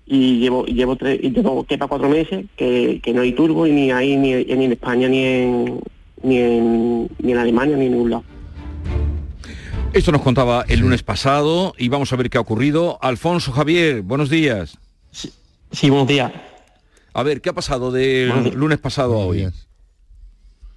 [0.06, 3.66] y llevo llevo tres, y llevo que para cuatro meses que, que no hay turbo
[3.66, 5.80] y ni hay ni, ni en España ni en
[6.24, 8.24] ni en, ni en Alemania ni en ningún lado.
[9.94, 13.00] Esto nos contaba el lunes pasado y vamos a ver qué ha ocurrido.
[13.02, 14.78] Alfonso Javier, buenos días.
[15.12, 16.32] Sí, buenos días.
[17.14, 19.48] A ver, ¿qué ha pasado del lunes pasado a hoy?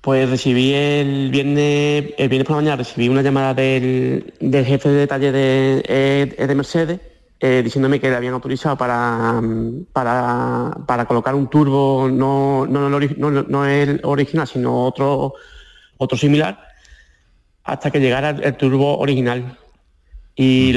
[0.01, 4.89] Pues recibí el viernes, el viernes por la mañana recibí una llamada del, del jefe
[4.89, 7.01] de detalle de, eh, de Mercedes
[7.41, 12.89] eh, diciéndome que le habían autorizado para, mm, para, para colocar un turbo, no, no,
[12.91, 15.35] no, no el original, sino otro,
[15.99, 16.59] otro similar,
[17.65, 19.57] hasta que llegara el, turbo original.
[20.35, 20.73] Y,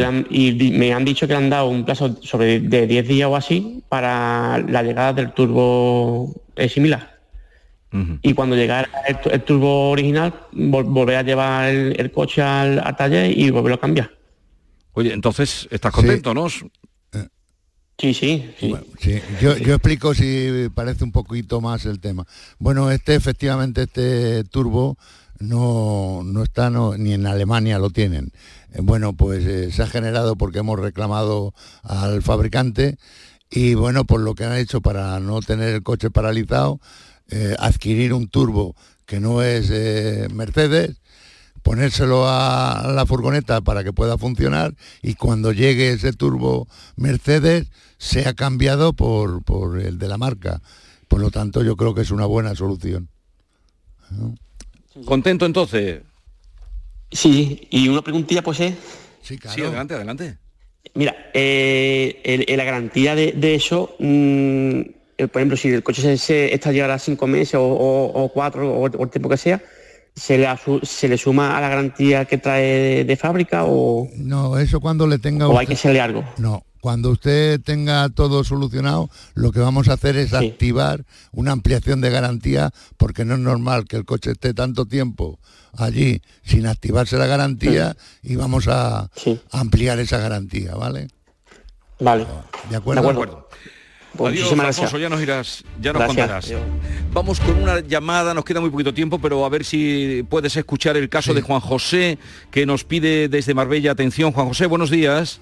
[0.74, 3.84] me han dicho que le han dado un plazo sobre de 10 días o así
[3.90, 7.10] para la llegada del turbo eh, similar
[8.24, 12.42] y cuando llegara el, tu- el turbo original vol- volver a llevar el, el coche
[12.42, 14.10] al, al taller y volverlo a cambiar.
[14.94, 16.48] Oye, entonces estás contento, ¿no?
[16.50, 18.76] Sí, sí, sí.
[19.00, 22.26] Sí, yo, yo explico si parece un poquito más el tema.
[22.58, 24.98] Bueno, este efectivamente, este turbo
[25.40, 28.32] no, no está no- ni en Alemania lo tienen.
[28.74, 32.98] Eh, Bueno, pues eh, se ha generado porque hemos reclamado al fabricante
[33.52, 36.80] y bueno, por lo que han hecho para no tener el coche paralizado,
[37.30, 38.76] eh, adquirir un turbo
[39.06, 41.02] que no es eh, Mercedes,
[41.64, 48.34] ponérselo a la furgoneta para que pueda funcionar y cuando llegue ese turbo Mercedes sea
[48.34, 50.62] cambiado por, por el de la marca.
[51.08, 53.10] Por lo tanto, yo creo que es una buena solución.
[55.06, 56.02] ¿Contento entonces?
[57.12, 58.74] Sí, y una preguntilla pues es...
[59.22, 60.38] Sí, adelante, adelante.
[60.96, 64.82] Mira, eh, el- el- la garantía de, de eso, mm,
[65.32, 68.68] por ejemplo, si el coche se, se está llegará cinco meses o, o- o cuatro
[68.74, 69.62] o, o el tiempo que sea,
[70.16, 70.48] ¿se le,
[70.84, 75.08] se le suma a la garantía que trae de, de fábrica o, No, eso cuando
[75.08, 76.24] le tenga o hay que hacerle algo?
[76.38, 82.02] No, cuando usted tenga todo solucionado, lo que vamos a hacer es activar una ampliación
[82.02, 85.40] de garantía, porque no es normal que el coche esté tanto tiempo
[85.78, 89.10] allí sin activarse la garantía y vamos a
[89.52, 91.08] ampliar esa garantía, ¿vale?
[92.00, 92.26] Vale.
[92.70, 93.04] ¿De acuerdo?
[93.04, 93.48] De acuerdo.
[94.18, 95.02] Pues Adiós, muchísimas Alfonso, gracias.
[95.02, 96.52] ya nos irás, ya nos Gracias.
[96.52, 97.14] contarás.
[97.14, 100.98] Vamos con una llamada, nos queda muy poquito tiempo, pero a ver si puedes escuchar
[100.98, 102.18] el caso de Juan José,
[102.52, 104.32] que nos pide desde Marbella atención.
[104.34, 105.40] Juan José, buenos días.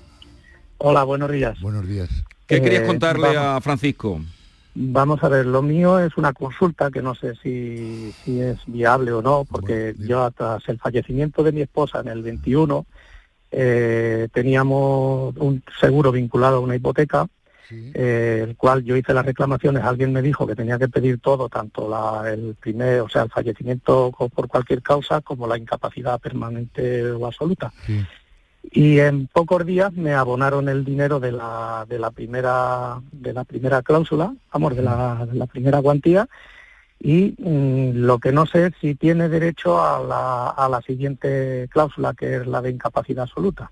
[0.78, 1.60] Hola, buenos días.
[1.62, 2.10] Buenos días.
[2.48, 3.58] ¿Qué Eh, querías contarle vamos.
[3.58, 4.22] a Francisco?
[4.76, 9.12] Vamos a ver, lo mío es una consulta que no sé si, si es viable
[9.12, 12.86] o no, porque yo tras el fallecimiento de mi esposa en el 21
[13.52, 17.28] eh, teníamos un seguro vinculado a una hipoteca,
[17.72, 21.50] eh, el cual yo hice las reclamaciones, alguien me dijo que tenía que pedir todo,
[21.50, 27.12] tanto la, el primer, o sea, el fallecimiento por cualquier causa como la incapacidad permanente
[27.12, 27.72] o absoluta.
[28.72, 33.44] Y en pocos días me abonaron el dinero de la, de la primera de la
[33.44, 36.28] primera cláusula, vamos, de la, de la primera cuantía,
[37.00, 41.68] y mm, lo que no sé es si tiene derecho a la, a la siguiente
[41.72, 43.72] cláusula, que es la de incapacidad absoluta.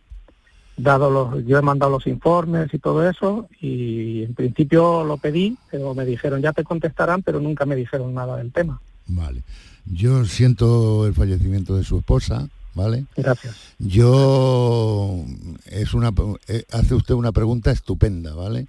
[0.77, 5.57] Dado los, yo he mandado los informes y todo eso, y en principio lo pedí,
[5.71, 8.79] pero me dijeron ya te contestarán, pero nunca me dijeron nada del tema.
[9.07, 9.43] Vale.
[9.85, 13.05] Yo siento el fallecimiento de su esposa, ¿vale?
[13.15, 13.55] Gracias.
[13.79, 15.23] Yo
[15.65, 16.11] es una
[16.47, 18.67] eh, hace usted una pregunta estupenda, ¿vale?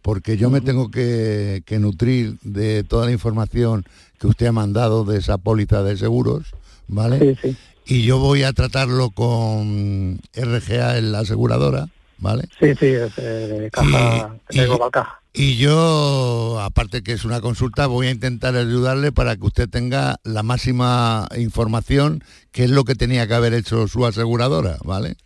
[0.00, 3.84] Porque yo me tengo que, que nutrir de toda la información
[4.18, 6.54] que usted ha mandado de esa póliza de seguros,
[6.88, 7.18] ¿vale?
[7.18, 7.56] Sí, sí.
[7.86, 12.44] Y yo voy a tratarlo con RGA en la aseguradora, ¿vale?
[12.60, 15.18] Sí, sí, es eh, caja, de Global Caja.
[15.34, 20.16] Y yo, aparte que es una consulta, voy a intentar ayudarle para que usted tenga
[20.24, 22.22] la máxima información,
[22.52, 25.16] que es lo que tenía que haber hecho su aseguradora, ¿vale?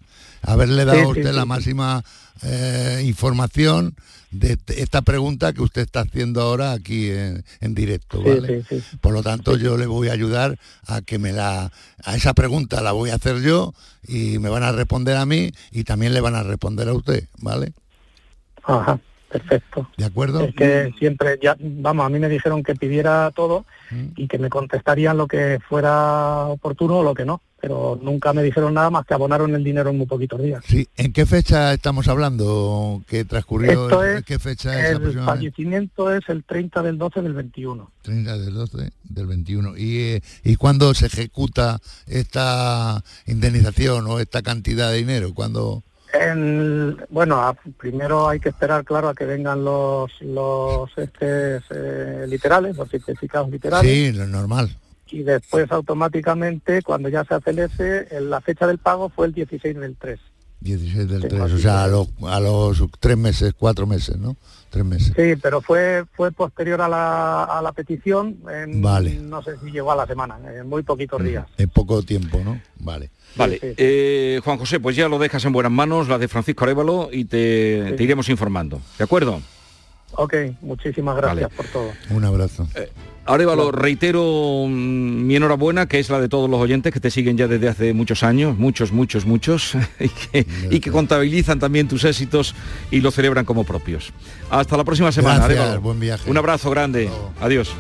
[0.43, 1.49] Haberle dado Sí, a usted sí, la sí.
[1.49, 2.05] máxima
[2.43, 3.95] eh, información
[4.31, 8.65] de esta pregunta que usted está haciendo ahora aquí en, en directo, ¿vale?
[8.69, 8.97] sí, sí.
[9.01, 11.71] Por lo tanto, yo le voy a ayudar a que me la...
[12.05, 13.73] A esa pregunta la voy a hacer yo
[14.07, 17.25] y me van a responder a mí y también le van a responder a usted,
[17.39, 17.73] ¿vale?
[18.65, 18.99] Ajá,
[19.31, 19.89] perfecto.
[19.97, 20.41] ¿De acuerdo?
[20.41, 23.65] Es que siempre, ya, vamos, a mí me dijeron que pidiera todo
[24.17, 28.45] y que me contestarían lo que fuera oportuno o lo que no, pero nunca me
[28.45, 30.63] dijeron nada más que abonaron el dinero en muy poquitos días.
[30.69, 33.03] Sí, ¿en qué fecha estamos hablando?
[33.09, 33.85] ¿Qué transcurrió?
[33.89, 37.91] Esto ¿En es, qué fecha es el fallecimiento es el 30 del 12 del 21.
[38.03, 39.77] 30 del 12 del 21.
[39.77, 45.35] ¿Y, eh, ¿Y cuándo se ejecuta esta indemnización o esta cantidad de dinero?
[45.35, 45.83] ¿Cuándo?
[46.15, 52.27] En- bueno, a- primero hay que esperar, claro, a que vengan los los este, eh,
[52.29, 53.91] literales, los certificados literales.
[53.91, 54.71] Sí, lo normal.
[55.11, 59.33] Y después automáticamente cuando ya se hace el S, la fecha del pago fue el
[59.33, 60.19] 16 del 3.
[60.61, 64.37] 16 del Sí, 3, o sea, a los, a los tres meses, cuatro meses, ¿no?
[64.71, 65.13] Tres meses.
[65.15, 69.15] Sí, pero fue fue posterior a la, a la petición, en- Vale.
[69.17, 71.47] no sé si llegó a la semana, en muy poquitos días.
[71.59, 72.61] En poco tiempo, ¿no?
[72.81, 73.11] Vale.
[73.37, 77.11] Vale, eh, Juan José, pues ya lo dejas en buenas manos, la de Francisco Arévalo,
[77.13, 77.97] y te, Sí.
[77.97, 78.81] te iremos informando.
[78.97, 79.43] ¿De acuerdo?
[80.13, 81.91] Ok, muchísimas gracias por todo.
[82.11, 82.67] Un abrazo.
[83.27, 87.37] Arévalo, reitero mm, mi enhorabuena, que es la de todos los oyentes que te siguen
[87.37, 92.05] ya desde hace muchos años, muchos, muchos, muchos, y que, y que contabilizan también tus
[92.05, 92.55] éxitos
[92.91, 94.13] y lo celebran como propios.
[94.51, 96.31] Hasta la próxima semana, Gracias, buen viaje.
[96.31, 97.11] Un abrazo grande.
[97.41, 97.75] Adiós.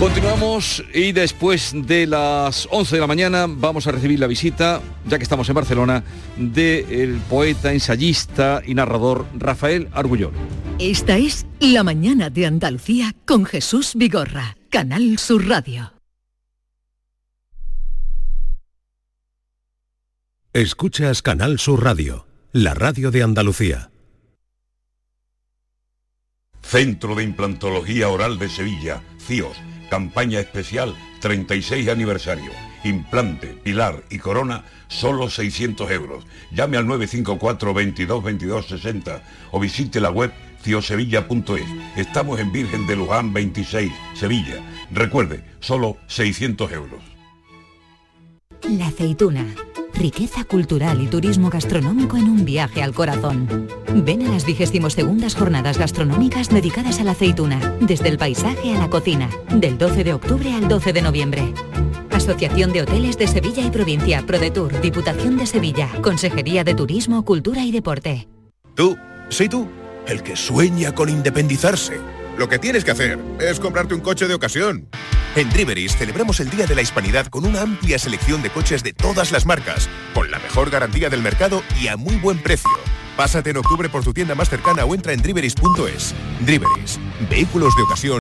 [0.00, 5.18] Continuamos y después de las 11 de la mañana vamos a recibir la visita, ya
[5.18, 6.02] que estamos en Barcelona,
[6.38, 10.32] del poeta, ensayista y narrador Rafael Argullón.
[10.78, 15.92] Esta es La mañana de Andalucía con Jesús Vigorra, Canal Sur Radio.
[20.54, 23.90] Escuchas Canal Sur Radio, la radio de Andalucía.
[26.62, 29.58] Centro de Implantología Oral de Sevilla, CIOS,
[29.90, 32.50] campaña especial 36 aniversario.
[32.84, 36.24] Implante, pilar y corona, solo 600 euros.
[36.50, 40.32] Llame al 954 22 22 60 o visite la web
[40.62, 41.66] ciosevilla.es.
[41.96, 44.62] Estamos en Virgen de Luján 26, Sevilla.
[44.90, 47.00] Recuerde, solo 600 euros.
[48.62, 49.46] La aceituna.
[50.00, 53.68] Riqueza cultural y turismo gastronómico en un viaje al corazón.
[53.94, 58.78] Ven a las 22 segundas jornadas gastronómicas dedicadas a la aceituna, desde el paisaje a
[58.78, 61.52] la cocina, del 12 de octubre al 12 de noviembre.
[62.10, 67.62] Asociación de Hoteles de Sevilla y Provincia, ProDetour, Diputación de Sevilla, Consejería de Turismo, Cultura
[67.66, 68.26] y Deporte.
[68.74, 68.96] Tú,
[69.28, 69.68] sí tú,
[70.06, 72.00] el que sueña con independizarse.
[72.36, 74.88] Lo que tienes que hacer es comprarte un coche de ocasión.
[75.36, 78.92] En Driveris celebramos el Día de la Hispanidad con una amplia selección de coches de
[78.92, 82.70] todas las marcas, con la mejor garantía del mercado y a muy buen precio.
[83.16, 86.14] Pásate en octubre por tu tienda más cercana o entra en driveris.es.
[86.40, 88.18] Driveris, vehículos de ocasión